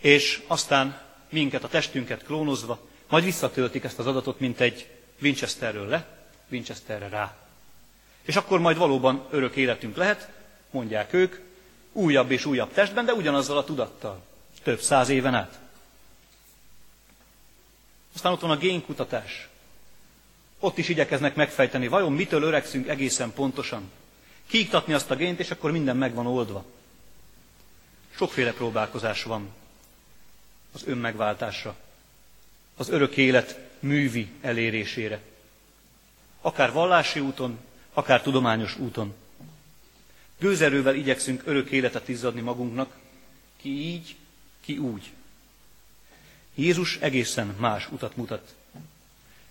és 0.00 0.42
aztán 0.46 1.00
minket, 1.28 1.64
a 1.64 1.68
testünket 1.68 2.24
klónozva, 2.24 2.80
majd 3.08 3.24
visszatöltik 3.24 3.84
ezt 3.84 3.98
az 3.98 4.06
adatot, 4.06 4.40
mint 4.40 4.60
egy 4.60 4.88
Winchesterről 5.22 5.88
le, 5.88 6.06
Winchesterre 6.50 7.08
rá. 7.08 7.36
És 8.22 8.36
akkor 8.36 8.60
majd 8.60 8.76
valóban 8.76 9.26
örök 9.30 9.56
életünk 9.56 9.96
lehet, 9.96 10.30
mondják 10.70 11.12
ők, 11.12 11.36
újabb 11.92 12.30
és 12.30 12.44
újabb 12.44 12.72
testben, 12.72 13.04
de 13.04 13.12
ugyanazzal 13.12 13.56
a 13.56 13.64
tudattal. 13.64 14.22
Több 14.62 14.80
száz 14.80 15.08
éven 15.08 15.34
át. 15.34 15.58
Aztán 18.14 18.32
ott 18.32 18.40
van 18.40 18.50
a 18.50 18.56
génkutatás. 18.56 19.48
Ott 20.58 20.78
is 20.78 20.88
igyekeznek 20.88 21.34
megfejteni, 21.34 21.88
vajon 21.88 22.12
mitől 22.12 22.42
öregszünk 22.42 22.88
egészen 22.88 23.32
pontosan. 23.32 23.90
Kiiktatni 24.46 24.92
azt 24.92 25.10
a 25.10 25.16
gént, 25.16 25.40
és 25.40 25.50
akkor 25.50 25.70
minden 25.70 25.96
meg 25.96 26.14
van 26.14 26.26
oldva. 26.26 26.64
Sokféle 28.10 28.52
próbálkozás 28.52 29.22
van 29.22 29.48
az 30.72 30.82
önmegváltásra, 30.86 31.76
az 32.76 32.88
örök 32.88 33.16
élet 33.16 33.58
művi 33.78 34.30
elérésére. 34.40 35.20
Akár 36.40 36.72
vallási 36.72 37.20
úton, 37.20 37.58
akár 37.92 38.22
tudományos 38.22 38.76
úton. 38.78 39.14
Gőzerővel 40.38 40.94
igyekszünk 40.94 41.42
örök 41.44 41.70
életet 41.70 42.08
izzadni 42.08 42.40
magunknak, 42.40 42.96
ki 43.56 43.68
így, 43.68 44.16
ki 44.60 44.78
úgy. 44.78 45.10
Jézus 46.54 46.96
egészen 46.96 47.46
más 47.46 47.88
utat 47.90 48.16
mutat. 48.16 48.54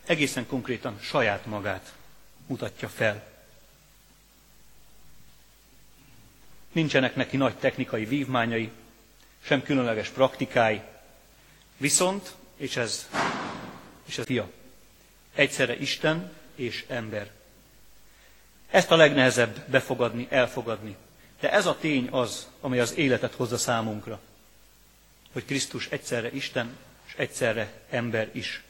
Egészen 0.06 0.48
konkrétan 0.48 1.00
saját 1.02 1.46
magát 1.46 1.94
mutatja 2.48 2.90
fel. 2.90 3.28
Nincsenek 6.72 7.16
neki 7.16 7.38
nagy 7.38 7.56
technikai 7.56 8.06
vívmányai, 8.06 8.72
sem 9.42 9.64
különleges 9.64 10.10
praktikái, 10.10 10.82
viszont, 11.80 12.34
és 12.56 12.76
ez, 12.76 13.10
és 14.06 14.18
ez 14.18 14.26
fia, 14.26 14.50
egyszerre 15.34 15.78
Isten 15.78 16.32
és 16.56 16.86
ember. 16.88 17.32
Ezt 18.70 18.92
a 18.92 18.96
legnehezebb 18.96 19.70
befogadni, 19.70 20.28
elfogadni. 20.30 20.96
De 21.40 21.52
ez 21.52 21.66
a 21.66 21.78
tény 21.80 22.08
az, 22.12 22.48
amely 22.62 22.80
az 22.80 22.96
életet 22.96 23.34
hozza 23.34 23.58
számunkra 23.58 24.20
hogy 25.34 25.46
Krisztus 25.46 25.88
egyszerre 25.88 26.32
Isten, 26.32 26.78
és 27.08 27.14
egyszerre 27.18 27.72
ember 27.90 28.30
is. 28.32 28.64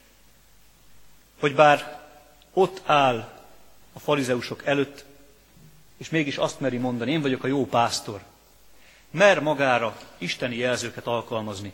Hogy 1.39 1.55
bár 1.55 2.07
ott 2.53 2.81
áll 2.85 3.43
a 3.93 3.99
farizeusok 3.99 4.65
előtt, 4.65 5.05
és 5.97 6.09
mégis 6.09 6.37
azt 6.37 6.59
meri 6.59 6.77
mondani, 6.77 7.11
én 7.11 7.21
vagyok 7.21 7.43
a 7.43 7.47
jó 7.47 7.65
pásztor, 7.65 8.21
mer 9.11 9.39
magára 9.39 9.97
isteni 10.17 10.55
jelzőket 10.55 11.07
alkalmazni. 11.07 11.73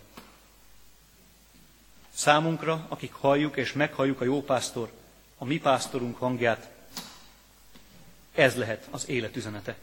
Számunkra, 2.16 2.86
akik 2.90 3.14
halljuk 3.14 3.58
és 3.58 3.74
meghalljuk 3.74 4.22
a 4.22 4.24
jó 4.24 4.44
pásztor, 4.44 4.92
a 5.38 5.46
mi 5.46 5.58
pásztorunk 5.58 6.18
hangját, 6.18 6.70
ez 8.34 8.56
lehet 8.56 8.88
az 8.92 9.10
életüzenete. 9.10 9.76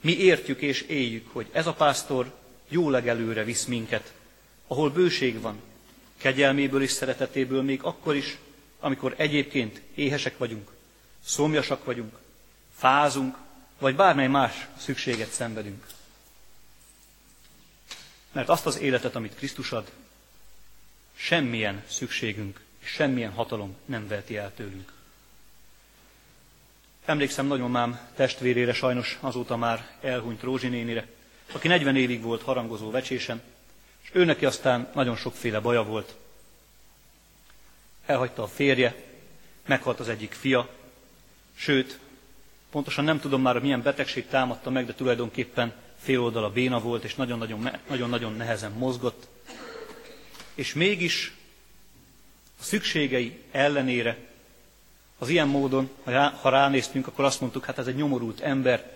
Mi 0.00 0.16
értjük 0.16 0.60
és 0.60 0.80
éljük, 0.80 1.32
hogy 1.32 1.48
ez 1.52 1.66
a 1.66 1.72
pásztor 1.72 2.34
jó 2.68 2.90
legelőre 2.90 3.44
visz 3.44 3.64
minket, 3.64 4.12
ahol 4.66 4.90
bőség 4.90 5.40
van, 5.40 5.60
kegyelméből 6.16 6.82
és 6.82 6.90
szeretetéből 6.90 7.62
még 7.62 7.82
akkor 7.82 8.14
is, 8.14 8.38
amikor 8.80 9.14
egyébként 9.16 9.80
éhesek 9.94 10.38
vagyunk, 10.38 10.70
szomjasak 11.24 11.84
vagyunk, 11.84 12.18
fázunk, 12.76 13.36
vagy 13.78 13.96
bármely 13.96 14.28
más 14.28 14.66
szükséget 14.78 15.32
szenvedünk. 15.32 15.86
Mert 18.32 18.48
azt 18.48 18.66
az 18.66 18.78
életet, 18.78 19.14
amit 19.14 19.34
Krisztus 19.34 19.72
ad, 19.72 19.90
semmilyen 21.16 21.82
szükségünk 21.88 22.64
és 22.84 22.90
semmilyen 22.90 23.32
hatalom 23.32 23.76
nem 23.84 24.08
veheti 24.08 24.36
el 24.36 24.54
tőlünk. 24.54 24.92
Emlékszem 27.04 27.46
nagyomám 27.46 28.00
testvérére, 28.14 28.72
sajnos 28.72 29.18
azóta 29.20 29.56
már 29.56 29.96
elhunyt 30.00 30.42
Rózsi 30.42 30.68
nénire, 30.68 31.06
aki 31.52 31.68
40 31.68 31.96
évig 31.96 32.22
volt 32.22 32.42
harangozó 32.42 32.90
vecsésen, 32.90 33.42
és 34.02 34.10
ő 34.12 34.24
neki 34.24 34.44
aztán 34.44 34.88
nagyon 34.94 35.16
sokféle 35.16 35.60
baja 35.60 35.84
volt. 35.84 36.14
Elhagyta 38.06 38.42
a 38.42 38.46
férje, 38.46 38.94
meghalt 39.66 40.00
az 40.00 40.08
egyik 40.08 40.32
fia, 40.32 40.68
sőt, 41.54 41.98
pontosan 42.70 43.04
nem 43.04 43.20
tudom 43.20 43.40
már, 43.42 43.58
milyen 43.58 43.82
betegség 43.82 44.26
támadta 44.26 44.70
meg, 44.70 44.86
de 44.86 44.94
tulajdonképpen 44.94 45.72
fél 45.98 46.20
oldala 46.20 46.50
béna 46.50 46.80
volt, 46.80 47.04
és 47.04 47.14
nagyon-nagyon 47.14 48.34
nehezen 48.36 48.72
mozgott. 48.72 49.28
És 50.54 50.74
mégis 50.74 51.32
a 52.60 52.62
szükségei 52.62 53.38
ellenére, 53.50 54.16
az 55.18 55.28
ilyen 55.28 55.48
módon, 55.48 55.90
ha 56.40 56.48
ránéztünk, 56.48 57.06
akkor 57.06 57.24
azt 57.24 57.40
mondtuk, 57.40 57.64
hát 57.64 57.78
ez 57.78 57.86
egy 57.86 57.96
nyomorult 57.96 58.40
ember, 58.40 58.92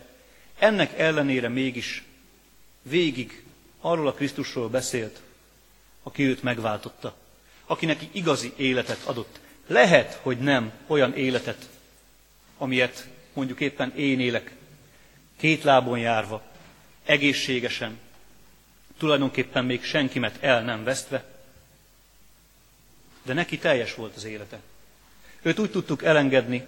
ennek 0.58 0.98
ellenére 0.98 1.48
mégis 1.48 2.04
végig 2.82 3.44
arról 3.80 4.06
a 4.06 4.12
Krisztusról 4.12 4.68
beszélt, 4.68 5.20
aki 6.02 6.22
őt 6.22 6.42
megváltotta, 6.42 7.16
aki 7.66 7.86
neki 7.86 8.08
igazi 8.12 8.52
életet 8.56 9.02
adott. 9.04 9.40
Lehet, 9.66 10.18
hogy 10.22 10.38
nem 10.38 10.72
olyan 10.86 11.14
életet, 11.16 11.68
amilyet 12.58 13.08
mondjuk 13.32 13.60
éppen 13.60 13.92
én 13.96 14.20
élek, 14.20 14.52
két 15.36 15.62
lábon 15.62 15.98
járva, 15.98 16.42
egészségesen, 17.04 17.98
tulajdonképpen 18.98 19.64
még 19.64 19.84
senkimet 19.84 20.42
el 20.42 20.62
nem 20.62 20.84
vesztve, 20.84 21.37
de 23.28 23.34
neki 23.34 23.58
teljes 23.58 23.94
volt 23.94 24.16
az 24.16 24.24
élete. 24.24 24.60
Őt 25.42 25.58
úgy 25.58 25.70
tudtuk 25.70 26.02
elengedni, 26.02 26.66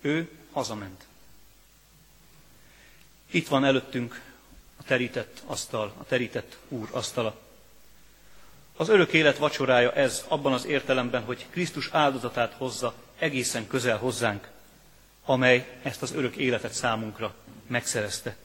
ő 0.00 0.30
hazament. 0.52 1.04
Itt 3.30 3.48
van 3.48 3.64
előttünk 3.64 4.22
a 4.76 4.82
terített 4.82 5.42
asztal, 5.46 5.94
a 5.98 6.04
terített 6.04 6.56
Úr 6.68 6.88
asztala. 6.92 7.40
Az 8.76 8.88
örök 8.88 9.12
élet 9.12 9.38
vacsorája 9.38 9.92
ez 9.92 10.24
abban 10.28 10.52
az 10.52 10.66
értelemben, 10.66 11.22
hogy 11.22 11.46
Krisztus 11.50 11.88
áldozatát 11.92 12.52
hozza 12.52 12.94
egészen 13.18 13.66
közel 13.66 13.98
hozzánk, 13.98 14.48
amely 15.24 15.78
ezt 15.82 16.02
az 16.02 16.12
örök 16.12 16.36
életet 16.36 16.72
számunkra 16.72 17.34
megszerezte. 17.66 18.36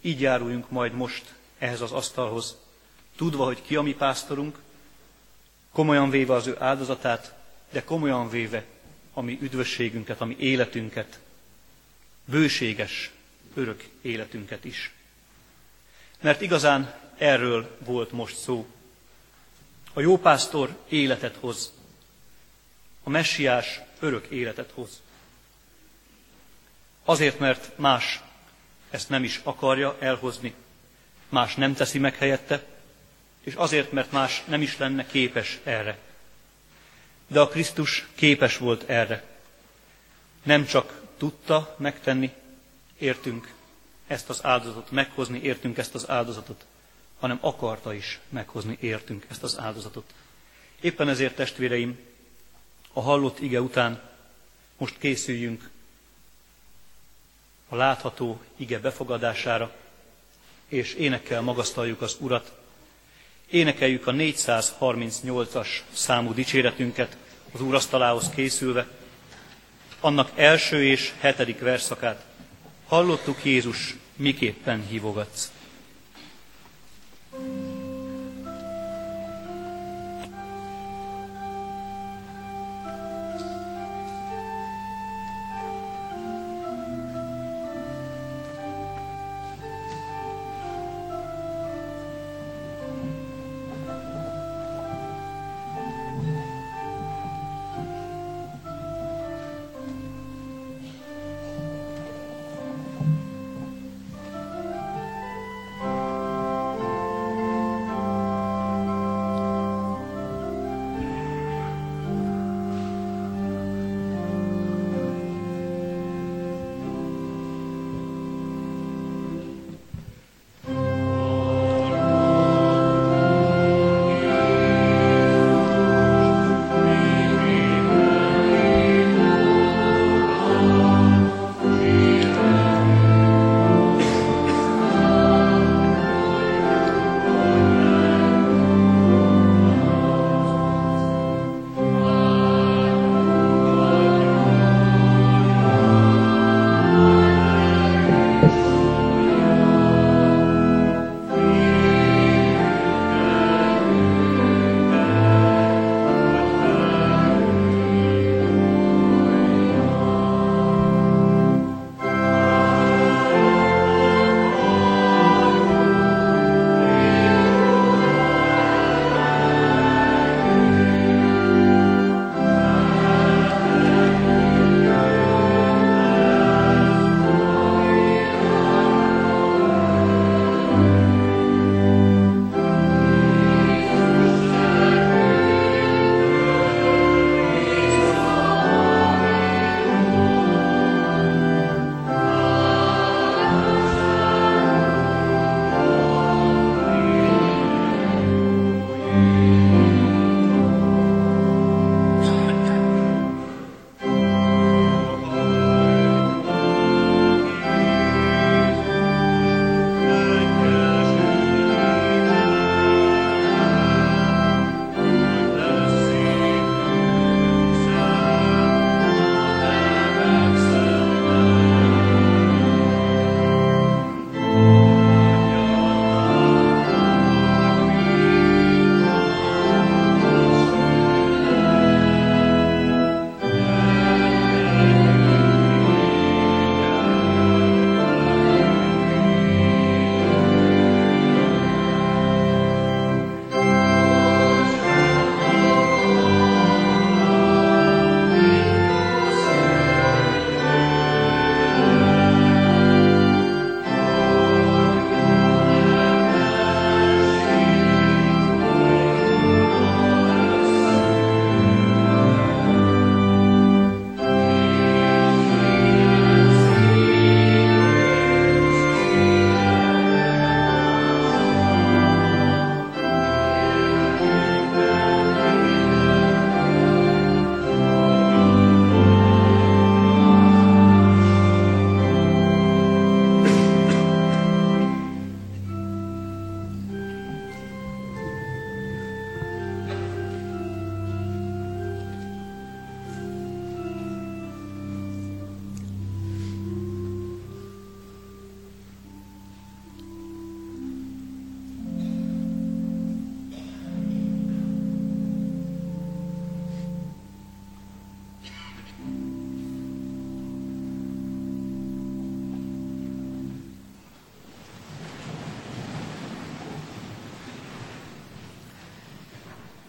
Így 0.00 0.20
járuljunk 0.20 0.70
majd 0.70 0.92
most 0.92 1.34
ehhez 1.58 1.80
az 1.80 1.92
asztalhoz, 1.92 2.56
tudva, 3.16 3.44
hogy 3.44 3.62
ki 3.62 3.76
a 3.76 3.82
mi 3.82 3.94
pásztorunk, 3.94 4.58
komolyan 5.78 6.10
véve 6.10 6.34
az 6.34 6.46
ő 6.46 6.56
áldozatát, 6.58 7.34
de 7.70 7.84
komolyan 7.84 8.30
véve 8.30 8.64
a 9.12 9.20
mi 9.20 9.38
üdvösségünket, 9.40 10.20
a 10.20 10.24
mi 10.24 10.36
életünket, 10.38 11.18
bőséges, 12.24 13.10
örök 13.54 13.88
életünket 14.00 14.64
is. 14.64 14.92
Mert 16.20 16.40
igazán 16.40 16.94
erről 17.18 17.76
volt 17.84 18.12
most 18.12 18.36
szó. 18.36 18.66
A 19.92 20.00
jópásztor 20.00 20.76
életet 20.88 21.36
hoz, 21.36 21.72
a 23.02 23.10
messiás 23.10 23.80
örök 23.98 24.26
életet 24.26 24.70
hoz. 24.74 25.02
Azért, 27.04 27.38
mert 27.38 27.78
más 27.78 28.20
ezt 28.90 29.08
nem 29.08 29.24
is 29.24 29.40
akarja 29.42 29.96
elhozni, 29.98 30.54
más 31.28 31.54
nem 31.54 31.74
teszi 31.74 31.98
meg 31.98 32.16
helyette, 32.16 32.64
és 33.44 33.54
azért, 33.54 33.92
mert 33.92 34.12
más 34.12 34.44
nem 34.46 34.62
is 34.62 34.78
lenne 34.78 35.06
képes 35.06 35.58
erre. 35.64 35.98
De 37.26 37.40
a 37.40 37.48
Krisztus 37.48 38.06
képes 38.14 38.56
volt 38.56 38.88
erre. 38.88 39.24
Nem 40.42 40.66
csak 40.66 41.00
tudta 41.16 41.74
megtenni, 41.78 42.32
értünk 42.98 43.54
ezt 44.06 44.28
az 44.28 44.44
áldozatot, 44.44 44.90
meghozni 44.90 45.40
értünk 45.42 45.78
ezt 45.78 45.94
az 45.94 46.08
áldozatot, 46.08 46.64
hanem 47.18 47.38
akarta 47.40 47.94
is 47.94 48.20
meghozni 48.28 48.76
értünk 48.80 49.26
ezt 49.28 49.42
az 49.42 49.58
áldozatot. 49.58 50.12
Éppen 50.80 51.08
ezért, 51.08 51.34
testvéreim, 51.34 51.98
a 52.92 53.00
hallott 53.00 53.40
ige 53.40 53.60
után 53.60 54.02
most 54.76 54.98
készüljünk 54.98 55.70
a 57.68 57.76
látható 57.76 58.40
ige 58.56 58.78
befogadására, 58.78 59.74
és 60.68 60.94
énekkel 60.94 61.40
magasztaljuk 61.40 62.00
az 62.00 62.16
Urat. 62.20 62.52
Énekeljük 63.50 64.06
a 64.06 64.12
438-as 64.12 65.68
számú 65.92 66.34
dicséretünket 66.34 67.16
az 67.52 67.60
úrasztalához 67.60 68.30
készülve, 68.34 68.86
annak 70.00 70.30
első 70.34 70.84
és 70.84 71.12
hetedik 71.20 71.60
verszakát. 71.60 72.24
Hallottuk 72.86 73.44
Jézus, 73.44 73.94
miképpen 74.16 74.86
hívogatsz. 74.88 75.52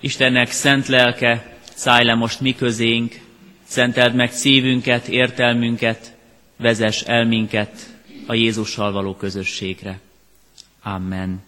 Istennek 0.10 0.51
szent 0.51 0.88
lelke, 0.88 1.57
szállj 1.76 2.05
le 2.05 2.16
most 2.16 2.39
mi 2.39 2.55
közénk, 2.55 3.20
szenteld 3.64 4.16
meg 4.16 4.32
szívünket, 4.32 5.07
értelmünket, 5.07 6.14
vezess 6.57 7.01
el 7.01 7.26
minket 7.26 7.97
a 8.28 8.34
Jézussal 8.34 8.91
való 8.91 9.16
közösségre. 9.16 9.99
Amen. 10.84 11.41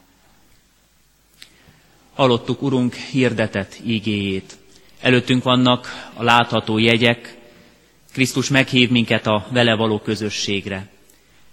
Hallottuk, 2.14 2.62
Urunk, 2.62 2.94
hirdetett 2.94 3.80
ígéjét. 3.86 4.58
Előttünk 5.00 5.44
vannak 5.44 6.10
a 6.14 6.24
látható 6.24 6.78
jegyek, 6.78 7.38
Krisztus 8.14 8.50
meghív 8.50 8.90
minket 8.90 9.28
a 9.28 9.48
vele 9.52 9.76
való 9.76 10.00
közösségre. 10.00 10.88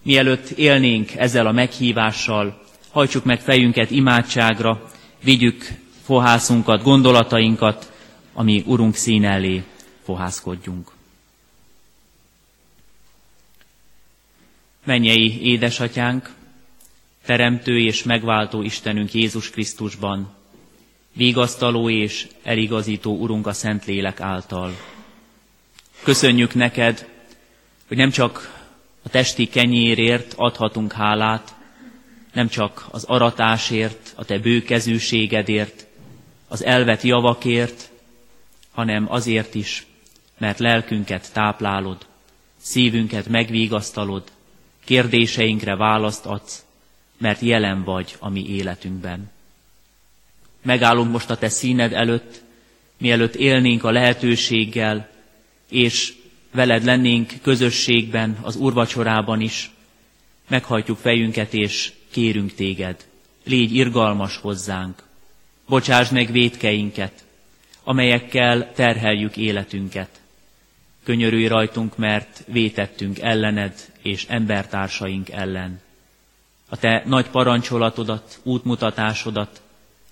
Mielőtt 0.03 0.49
élnénk 0.51 1.15
ezzel 1.17 1.47
a 1.47 1.53
meghívással, 1.53 2.63
hajtsuk 2.91 3.25
meg 3.25 3.41
fejünket 3.41 3.91
imádságra, 3.91 4.91
vigyük 5.23 5.65
fohászunkat, 6.09 6.83
gondolatainkat, 6.83 7.93
ami 8.33 8.63
Urunk 8.67 8.95
szín 8.95 9.25
elé 9.25 9.63
fohászkodjunk. 10.05 10.91
Mennyei 14.85 15.43
édesatyánk, 15.43 16.35
Teremtő 17.25 17.79
és 17.79 18.03
megváltó 18.03 18.63
Istenünk 18.63 19.13
Jézus 19.15 19.51
Krisztusban, 19.51 20.35
vigasztaló 21.13 21.91
és 21.91 22.27
eligazító 22.43 23.17
Urunk 23.19 23.47
a 23.47 23.53
Szentlélek 23.53 24.21
által. 24.21 24.73
Köszönjük 26.03 26.55
neked, 26.55 27.09
hogy 27.89 27.97
nem 27.97 28.11
csak 28.11 28.63
a 29.03 29.09
testi 29.09 29.47
kenyérért 29.47 30.35
adhatunk 30.37 30.93
hálát, 30.93 31.55
nem 32.33 32.49
csak 32.49 32.87
az 32.91 33.05
aratásért, 33.05 34.13
a 34.17 34.25
te 34.25 34.39
bőkezűségedért, 34.39 35.87
az 36.49 36.64
elvet 36.64 37.03
javakért, 37.03 37.90
hanem 38.72 39.07
azért 39.12 39.55
is, 39.55 39.86
mert 40.38 40.59
lelkünket 40.59 41.32
táplálod, 41.32 42.07
szívünket 42.61 43.28
megvigasztalod, 43.28 44.22
kérdéseinkre 44.84 45.76
választ 45.76 46.26
adsz, 46.26 46.64
mert 47.18 47.40
jelen 47.40 47.84
vagy 47.84 48.16
a 48.18 48.28
mi 48.28 48.49
életünkben. 48.49 49.30
Megállunk 50.62 51.11
most 51.11 51.30
a 51.30 51.36
te 51.36 51.49
színed 51.49 51.92
előtt, 51.92 52.42
mielőtt 52.99 53.34
élnénk 53.34 53.84
a 53.84 53.90
lehetőséggel, 53.90 55.09
és 55.68 56.14
veled 56.53 56.84
lennénk 56.84 57.32
közösségben, 57.42 58.38
az 58.42 58.57
urvacsorában 58.57 59.40
is, 59.40 59.70
meghajtjuk 60.49 60.99
fejünket 60.99 61.55
és 61.55 61.92
kérünk 62.11 62.55
téged, 62.55 63.07
légy 63.44 63.74
irgalmas 63.74 64.36
hozzánk, 64.36 65.03
bocsásd 65.69 66.12
meg 66.12 66.33
védkeinket, 66.33 67.25
amelyekkel 67.85 68.73
terheljük 68.73 69.37
életünket. 69.37 70.09
Könyörülj 71.05 71.47
rajtunk, 71.47 71.97
mert 71.97 72.43
vétettünk 72.47 73.19
ellened 73.19 73.93
és 74.03 74.27
embertársaink 74.29 75.31
ellen. 75.31 75.81
A 76.69 76.77
te 76.77 77.03
nagy 77.07 77.29
parancsolatodat, 77.29 78.41
útmutatásodat, 78.43 79.61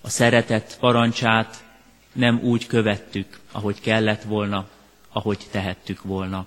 a 0.00 0.08
szeretet 0.08 0.76
parancsát 0.80 1.64
nem 2.12 2.40
úgy 2.42 2.66
követtük, 2.66 3.38
ahogy 3.52 3.80
kellett 3.80 4.22
volna, 4.22 4.68
ahogy 5.12 5.46
tehettük 5.50 6.02
volna. 6.02 6.46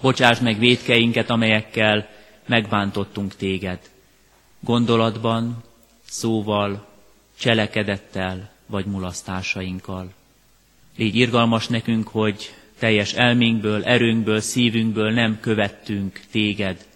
Bocsásd 0.00 0.42
meg 0.42 0.58
védkeinket, 0.58 1.30
amelyekkel 1.30 2.08
megbántottunk 2.46 3.36
téged. 3.36 3.78
Gondolatban, 4.60 5.62
szóval, 6.04 6.91
cselekedettel 7.42 8.50
vagy 8.66 8.84
mulasztásainkkal. 8.86 10.12
Légy 10.96 11.16
irgalmas 11.16 11.66
nekünk, 11.66 12.08
hogy 12.08 12.54
teljes 12.78 13.12
elménkből, 13.12 13.84
erőnkből, 13.84 14.40
szívünkből 14.40 15.10
nem 15.10 15.40
követtünk 15.40 16.20
téged, 16.30 16.86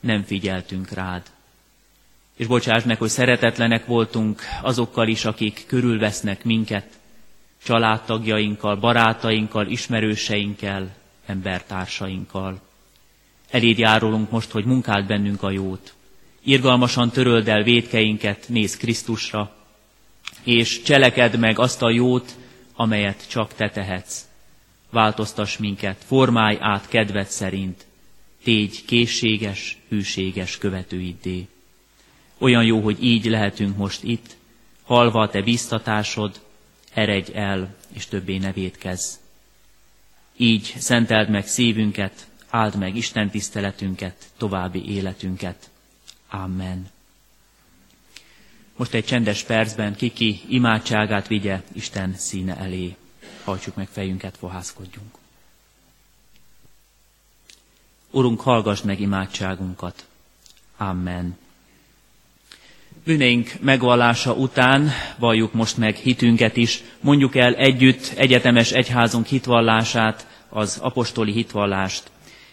nem 0.00 0.22
figyeltünk 0.22 0.90
rád. 0.90 1.22
És 2.36 2.46
bocsáss 2.46 2.84
meg, 2.84 2.98
hogy 2.98 3.08
szeretetlenek 3.08 3.86
voltunk 3.86 4.42
azokkal 4.62 5.08
is, 5.08 5.24
akik 5.24 5.64
körülvesznek 5.66 6.44
minket, 6.44 6.86
családtagjainkkal, 7.64 8.76
barátainkkal, 8.76 9.66
ismerőseinkkel, 9.66 10.94
embertársainkkal. 11.26 12.60
Eléd 13.50 13.78
járulunk 13.78 14.30
most, 14.30 14.50
hogy 14.50 14.64
munkáld 14.64 15.06
bennünk 15.06 15.42
a 15.42 15.50
jót. 15.50 15.94
Irgalmasan 16.42 17.10
töröld 17.10 17.48
el 17.48 17.62
védkeinket, 17.62 18.44
néz 18.48 18.76
Krisztusra, 18.76 19.60
és 20.42 20.82
cselekedd 20.82 21.38
meg 21.38 21.58
azt 21.58 21.82
a 21.82 21.90
jót, 21.90 22.34
amelyet 22.74 23.28
csak 23.28 23.54
te 23.54 23.70
tehetsz. 23.70 24.20
Változtass 24.90 25.56
minket, 25.56 26.04
formálj 26.04 26.56
át 26.60 26.88
kedved 26.88 27.26
szerint, 27.26 27.84
tégy 28.42 28.84
készséges, 28.84 29.78
hűséges 29.88 30.58
követőiddé. 30.58 31.46
Olyan 32.38 32.64
jó, 32.64 32.80
hogy 32.80 33.04
így 33.04 33.24
lehetünk 33.24 33.76
most 33.76 34.02
itt, 34.02 34.36
halva 34.84 35.20
a 35.20 35.28
te 35.28 35.42
biztatásod, 35.42 36.40
eredj 36.92 37.32
el, 37.34 37.74
és 37.92 38.06
többé 38.06 38.38
ne 38.38 38.52
védkezz. 38.52 39.14
Így 40.36 40.74
szenteld 40.78 41.28
meg 41.28 41.46
szívünket, 41.46 42.26
áld 42.50 42.78
meg 42.78 42.96
Isten 42.96 43.30
tiszteletünket, 43.30 44.14
további 44.36 44.94
életünket. 44.94 45.70
Amen. 46.30 46.90
Most 48.76 48.94
egy 48.94 49.04
csendes 49.04 49.42
percben 49.42 49.96
kiki 49.96 50.40
imádságát 50.48 51.26
vigye 51.28 51.62
Isten 51.72 52.14
színe 52.16 52.56
elé. 52.56 52.96
Hajtsuk 53.44 53.74
meg 53.76 53.88
fejünket, 53.92 54.36
fohászkodjunk. 54.36 55.14
Urunk, 58.10 58.40
hallgass 58.40 58.80
meg 58.82 59.00
imádságunkat. 59.00 60.06
Amen. 60.76 61.36
Bűneink 63.04 63.50
megvallása 63.60 64.32
után 64.34 64.90
valljuk 65.18 65.52
most 65.52 65.76
meg 65.76 65.94
hitünket 65.96 66.56
is, 66.56 66.82
mondjuk 67.00 67.36
el 67.36 67.54
együtt 67.54 68.12
egyetemes 68.16 68.72
egyházunk 68.72 69.26
hitvallását, 69.26 70.26
az 70.48 70.78
apostoli 70.82 71.32
hitvallást. 71.32 72.10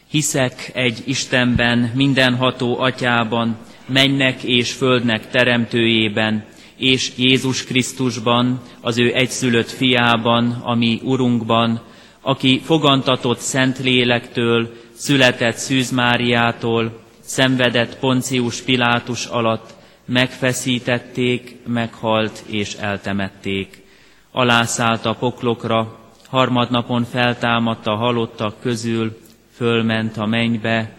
Hiszek 0.08 0.72
egy 0.74 1.04
Istenben, 1.06 1.80
mindenható 1.80 2.80
atyában, 2.80 3.58
mennek 3.90 4.44
és 4.44 4.72
földnek 4.72 5.30
teremtőjében, 5.30 6.46
és 6.78 7.12
Jézus 7.16 7.64
Krisztusban, 7.64 8.62
az 8.82 8.98
ő 8.98 9.14
egyszülött 9.14 9.70
fiában, 9.70 10.62
ami 10.64 11.00
Urunkban, 11.04 11.82
aki 12.22 12.62
fogantatott 12.64 13.40
Szent 13.40 13.80
Lélektől, 13.80 14.74
született 14.94 15.56
Szűz 15.56 15.92
Máriától, 15.92 17.00
szenvedett 17.20 18.00
Poncius 18.00 18.62
Pilátus 18.62 19.26
alatt, 19.26 19.74
megfeszítették, 20.06 21.56
meghalt 21.68 22.44
és 22.48 22.74
eltemették. 22.74 23.84
Alászállt 24.32 25.06
a 25.06 25.14
poklokra, 25.14 26.00
harmadnapon 26.30 27.04
feltámadt 27.04 27.88
a 27.88 27.96
halottak 27.96 28.62
közül, 28.62 29.20
fölment 29.56 30.18
a 30.18 30.26
mennybe, 30.26 30.99